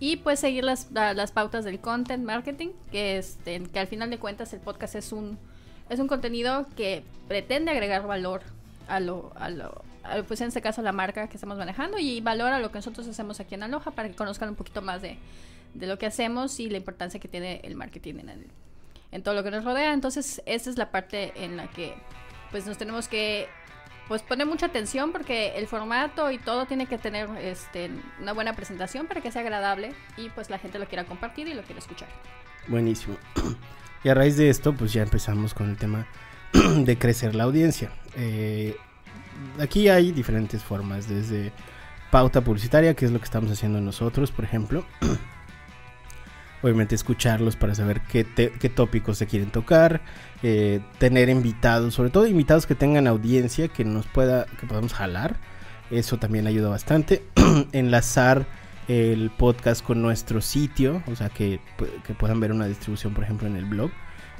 Y 0.00 0.16
pues 0.16 0.40
seguir 0.40 0.64
las, 0.64 0.90
la- 0.92 1.14
las 1.14 1.30
pautas 1.30 1.64
del 1.64 1.78
content 1.78 2.24
marketing, 2.24 2.70
que, 2.90 3.18
este, 3.18 3.62
que 3.64 3.78
al 3.78 3.86
final 3.86 4.10
de 4.10 4.18
cuentas 4.18 4.52
el 4.54 4.60
podcast 4.60 4.94
es 4.96 5.12
un, 5.12 5.38
es 5.88 6.00
un 6.00 6.08
contenido 6.08 6.66
que 6.76 7.04
pretende 7.28 7.70
agregar 7.70 8.06
valor 8.06 8.42
a 8.88 8.98
lo, 8.98 9.30
a 9.36 9.50
lo 9.50 9.82
a, 10.02 10.22
pues 10.22 10.40
en 10.40 10.48
este 10.48 10.62
caso 10.62 10.80
la 10.82 10.92
marca 10.92 11.28
que 11.28 11.36
estamos 11.36 11.58
manejando 11.58 11.98
y 11.98 12.20
valora 12.22 12.58
lo 12.58 12.70
que 12.72 12.78
nosotros 12.78 13.06
hacemos 13.06 13.38
aquí 13.38 13.54
en 13.54 13.62
Aloha 13.62 13.90
para 13.90 14.08
que 14.08 14.14
conozcan 14.16 14.48
un 14.48 14.54
poquito 14.56 14.80
más 14.80 15.02
de, 15.02 15.18
de 15.74 15.86
lo 15.86 15.98
que 15.98 16.06
hacemos 16.06 16.58
y 16.58 16.70
la 16.70 16.78
importancia 16.78 17.20
que 17.20 17.28
tiene 17.28 17.60
el 17.62 17.76
marketing 17.76 18.14
en, 18.20 18.28
el- 18.30 18.46
en 19.12 19.22
todo 19.22 19.34
lo 19.34 19.44
que 19.44 19.50
nos 19.50 19.64
rodea. 19.64 19.92
Entonces, 19.92 20.40
esta 20.46 20.70
es 20.70 20.78
la 20.78 20.90
parte 20.90 21.32
en 21.44 21.56
la 21.58 21.68
que 21.70 21.94
pues 22.50 22.64
nos 22.66 22.78
tenemos 22.78 23.06
que 23.08 23.46
pues 24.10 24.22
poner 24.22 24.44
mucha 24.44 24.66
atención 24.66 25.12
porque 25.12 25.52
el 25.56 25.68
formato 25.68 26.32
y 26.32 26.38
todo 26.38 26.66
tiene 26.66 26.86
que 26.86 26.98
tener 26.98 27.28
este, 27.40 27.92
una 28.20 28.32
buena 28.32 28.56
presentación 28.56 29.06
para 29.06 29.20
que 29.20 29.30
sea 29.30 29.42
agradable 29.42 29.92
y 30.16 30.30
pues 30.30 30.50
la 30.50 30.58
gente 30.58 30.80
lo 30.80 30.86
quiera 30.86 31.04
compartir 31.04 31.46
y 31.46 31.54
lo 31.54 31.62
quiera 31.62 31.78
escuchar. 31.78 32.08
Buenísimo. 32.66 33.16
Y 34.02 34.08
a 34.08 34.14
raíz 34.14 34.36
de 34.38 34.48
esto, 34.48 34.72
pues 34.72 34.94
ya 34.94 35.02
empezamos 35.02 35.52
con 35.54 35.68
el 35.70 35.76
tema 35.76 36.08
de 36.76 36.98
crecer 36.98 37.36
la 37.36 37.44
audiencia. 37.44 37.92
Eh, 38.16 38.74
aquí 39.60 39.88
hay 39.88 40.10
diferentes 40.10 40.64
formas, 40.64 41.06
desde 41.06 41.52
pauta 42.10 42.40
publicitaria, 42.40 42.94
que 42.94 43.04
es 43.04 43.12
lo 43.12 43.18
que 43.18 43.26
estamos 43.26 43.52
haciendo 43.52 43.80
nosotros, 43.80 44.32
por 44.32 44.44
ejemplo. 44.44 44.84
Obviamente 46.62 46.94
escucharlos 46.94 47.56
para 47.56 47.74
saber 47.74 48.02
qué, 48.02 48.24
te- 48.24 48.50
qué 48.52 48.68
tópicos 48.68 49.16
se 49.18 49.26
quieren 49.26 49.50
tocar, 49.50 50.02
eh, 50.42 50.80
tener 50.98 51.28
invitados, 51.30 51.94
sobre 51.94 52.10
todo 52.10 52.26
invitados 52.26 52.66
que 52.66 52.74
tengan 52.74 53.06
audiencia, 53.06 53.68
que 53.68 53.84
nos 53.84 54.06
pueda, 54.06 54.46
que 54.60 54.66
podamos 54.66 54.92
jalar. 54.92 55.36
Eso 55.90 56.18
también 56.18 56.46
ayuda 56.46 56.68
bastante. 56.68 57.22
Enlazar 57.72 58.46
el 58.88 59.30
podcast 59.30 59.82
con 59.84 60.02
nuestro 60.02 60.40
sitio, 60.40 61.02
o 61.06 61.16
sea 61.16 61.28
que, 61.30 61.60
que 62.06 62.14
puedan 62.14 62.40
ver 62.40 62.52
una 62.52 62.66
distribución, 62.66 63.14
por 63.14 63.24
ejemplo, 63.24 63.46
en 63.48 63.56
el 63.56 63.64
blog. 63.64 63.90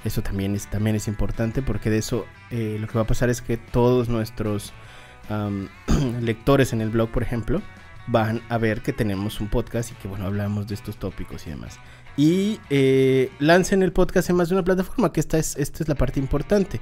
Eso 0.04 0.22
también 0.22 0.54
es, 0.54 0.66
también 0.68 0.96
es 0.96 1.08
importante 1.08 1.62
porque 1.62 1.90
de 1.90 1.98
eso 1.98 2.26
eh, 2.50 2.76
lo 2.80 2.86
que 2.86 2.94
va 2.94 3.02
a 3.02 3.06
pasar 3.06 3.30
es 3.30 3.42
que 3.42 3.56
todos 3.56 4.08
nuestros 4.08 4.72
lectores 6.20 6.72
en 6.72 6.80
el 6.80 6.90
blog, 6.90 7.10
por 7.10 7.22
ejemplo, 7.22 7.62
van 8.06 8.42
a 8.48 8.58
ver 8.58 8.82
que 8.82 8.92
tenemos 8.92 9.40
un 9.40 9.48
podcast 9.48 9.92
y 9.92 9.94
que, 9.94 10.08
bueno, 10.08 10.26
hablamos 10.26 10.66
de 10.66 10.74
estos 10.74 10.96
tópicos 10.96 11.46
y 11.46 11.50
demás. 11.50 11.78
Y 12.20 12.60
eh, 12.68 13.30
lancen 13.38 13.82
el 13.82 13.92
podcast 13.94 14.28
en 14.28 14.36
más 14.36 14.50
de 14.50 14.54
una 14.54 14.62
plataforma, 14.62 15.10
que 15.10 15.20
esta 15.20 15.38
es, 15.38 15.56
esta 15.56 15.82
es 15.82 15.88
la 15.88 15.94
parte 15.94 16.20
importante. 16.20 16.78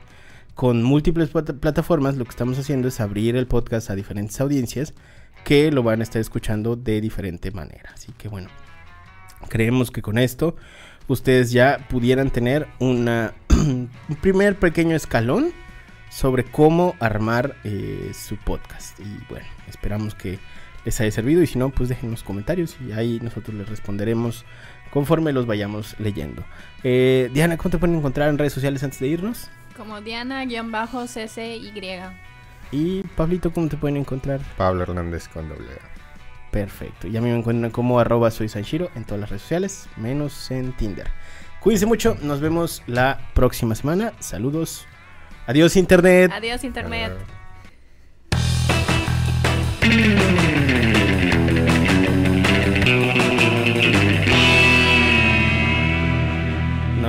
Con 0.57 0.83
múltiples 0.83 1.29
plata- 1.29 1.53
plataformas 1.53 2.17
lo 2.17 2.25
que 2.25 2.31
estamos 2.31 2.59
haciendo 2.59 2.89
es 2.89 2.99
abrir 2.99 3.37
el 3.37 3.47
podcast 3.47 3.89
a 3.89 3.95
diferentes 3.95 4.41
audiencias 4.41 4.95
que 5.45 5.71
lo 5.71 5.85
van 5.85 6.01
a 6.01 6.03
estar 6.03 6.21
escuchando 6.21 6.75
de 6.75 7.01
diferente 7.01 7.53
manera. 7.53 7.93
Así 7.95 8.11
que 8.19 8.27
bueno, 8.27 8.49
creemos 9.49 9.93
que 9.93 10.03
con 10.03 10.19
esto 10.19 10.57
ustedes 11.07 11.53
ya 11.53 11.87
pudieran 11.89 12.31
tener 12.31 12.67
una, 12.81 13.33
un 13.51 13.89
primer 14.21 14.57
pequeño 14.59 14.97
escalón 14.97 15.53
sobre 16.11 16.43
cómo 16.51 16.97
armar 16.99 17.55
eh, 17.63 18.11
su 18.13 18.37
podcast. 18.39 18.99
Y 18.99 19.25
bueno, 19.31 19.47
esperamos 19.69 20.17
que 20.17 20.41
les 20.85 21.01
haya 21.01 21.11
servido 21.11 21.43
y 21.43 21.47
si 21.47 21.59
no, 21.59 21.71
pues 21.71 21.89
dejen 21.89 22.11
los 22.11 22.23
comentarios 22.23 22.77
y 22.87 22.93
ahí 22.93 23.21
nosotros 23.23 23.55
les 23.57 23.69
responderemos 23.69 24.45
conforme 24.91 25.33
los 25.33 25.47
vayamos 25.47 25.95
leyendo. 25.99 26.45
Eh, 26.83 27.31
Diana, 27.33 27.57
¿cómo 27.57 27.71
te 27.71 27.79
pueden 27.79 27.97
encontrar 27.97 28.29
en 28.29 28.39
redes 28.39 28.53
sociales 28.53 28.83
antes 28.83 29.01
de 29.01 29.09
irnos? 29.09 29.49
Como 29.77 30.01
Diana-CCY. 30.01 31.73
Y 32.71 33.03
Pablito, 33.17 33.53
¿cómo 33.53 33.69
te 33.69 33.77
pueden 33.77 33.97
encontrar? 33.97 34.41
Pablo 34.57 34.83
Hernández 34.83 35.29
con 35.29 35.49
doble 35.49 35.73
A. 35.73 35.99
Perfecto. 36.51 37.07
Y 37.07 37.17
a 37.17 37.21
mí 37.21 37.31
me 37.31 37.37
encuentran 37.37 37.71
como 37.71 37.99
arroba 37.99 38.31
soy 38.31 38.49
Sanshiro 38.49 38.91
en 38.95 39.05
todas 39.05 39.21
las 39.21 39.31
redes 39.31 39.43
sociales, 39.43 39.89
menos 39.97 40.51
en 40.51 40.73
Tinder. 40.73 41.09
Cuídense 41.61 41.87
mucho, 41.87 42.17
nos 42.23 42.41
vemos 42.41 42.83
la 42.87 43.19
próxima 43.35 43.75
semana. 43.75 44.13
Saludos. 44.21 44.87
Adiós 45.47 45.77
Internet. 45.77 46.31
Adiós 46.33 46.65
Internet. 46.65 47.13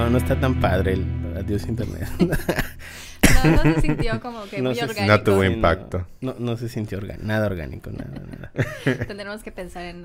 No, 0.09 0.13
no 0.13 0.17
está 0.17 0.39
tan 0.39 0.59
padre 0.59 0.93
el 0.93 1.05
adiós 1.37 1.67
Internet. 1.67 2.07
No, 3.43 3.51
no 3.63 3.73
se 3.75 3.81
sintió 3.81 4.19
como 4.19 4.43
que 4.49 4.57
No 4.61 4.71
muy 4.71 4.75
se- 4.79 4.83
orgánico. 4.85 5.13
no 5.17 5.23
tuvo 5.23 5.43
Sí, 5.43 5.49
no, 5.49 5.55
impacto. 5.55 6.07
No, 6.19 6.35
no 6.39 6.57
se 6.57 6.67
sintió 6.67 6.97
orgánico, 6.97 7.25
nada 7.25 7.45
orgánico, 7.45 7.89
nada, 7.91 8.11
nada. 8.27 8.51
Tendremos 9.05 9.43
que 9.43 9.51
pensar 9.51 9.85
en 9.85 9.97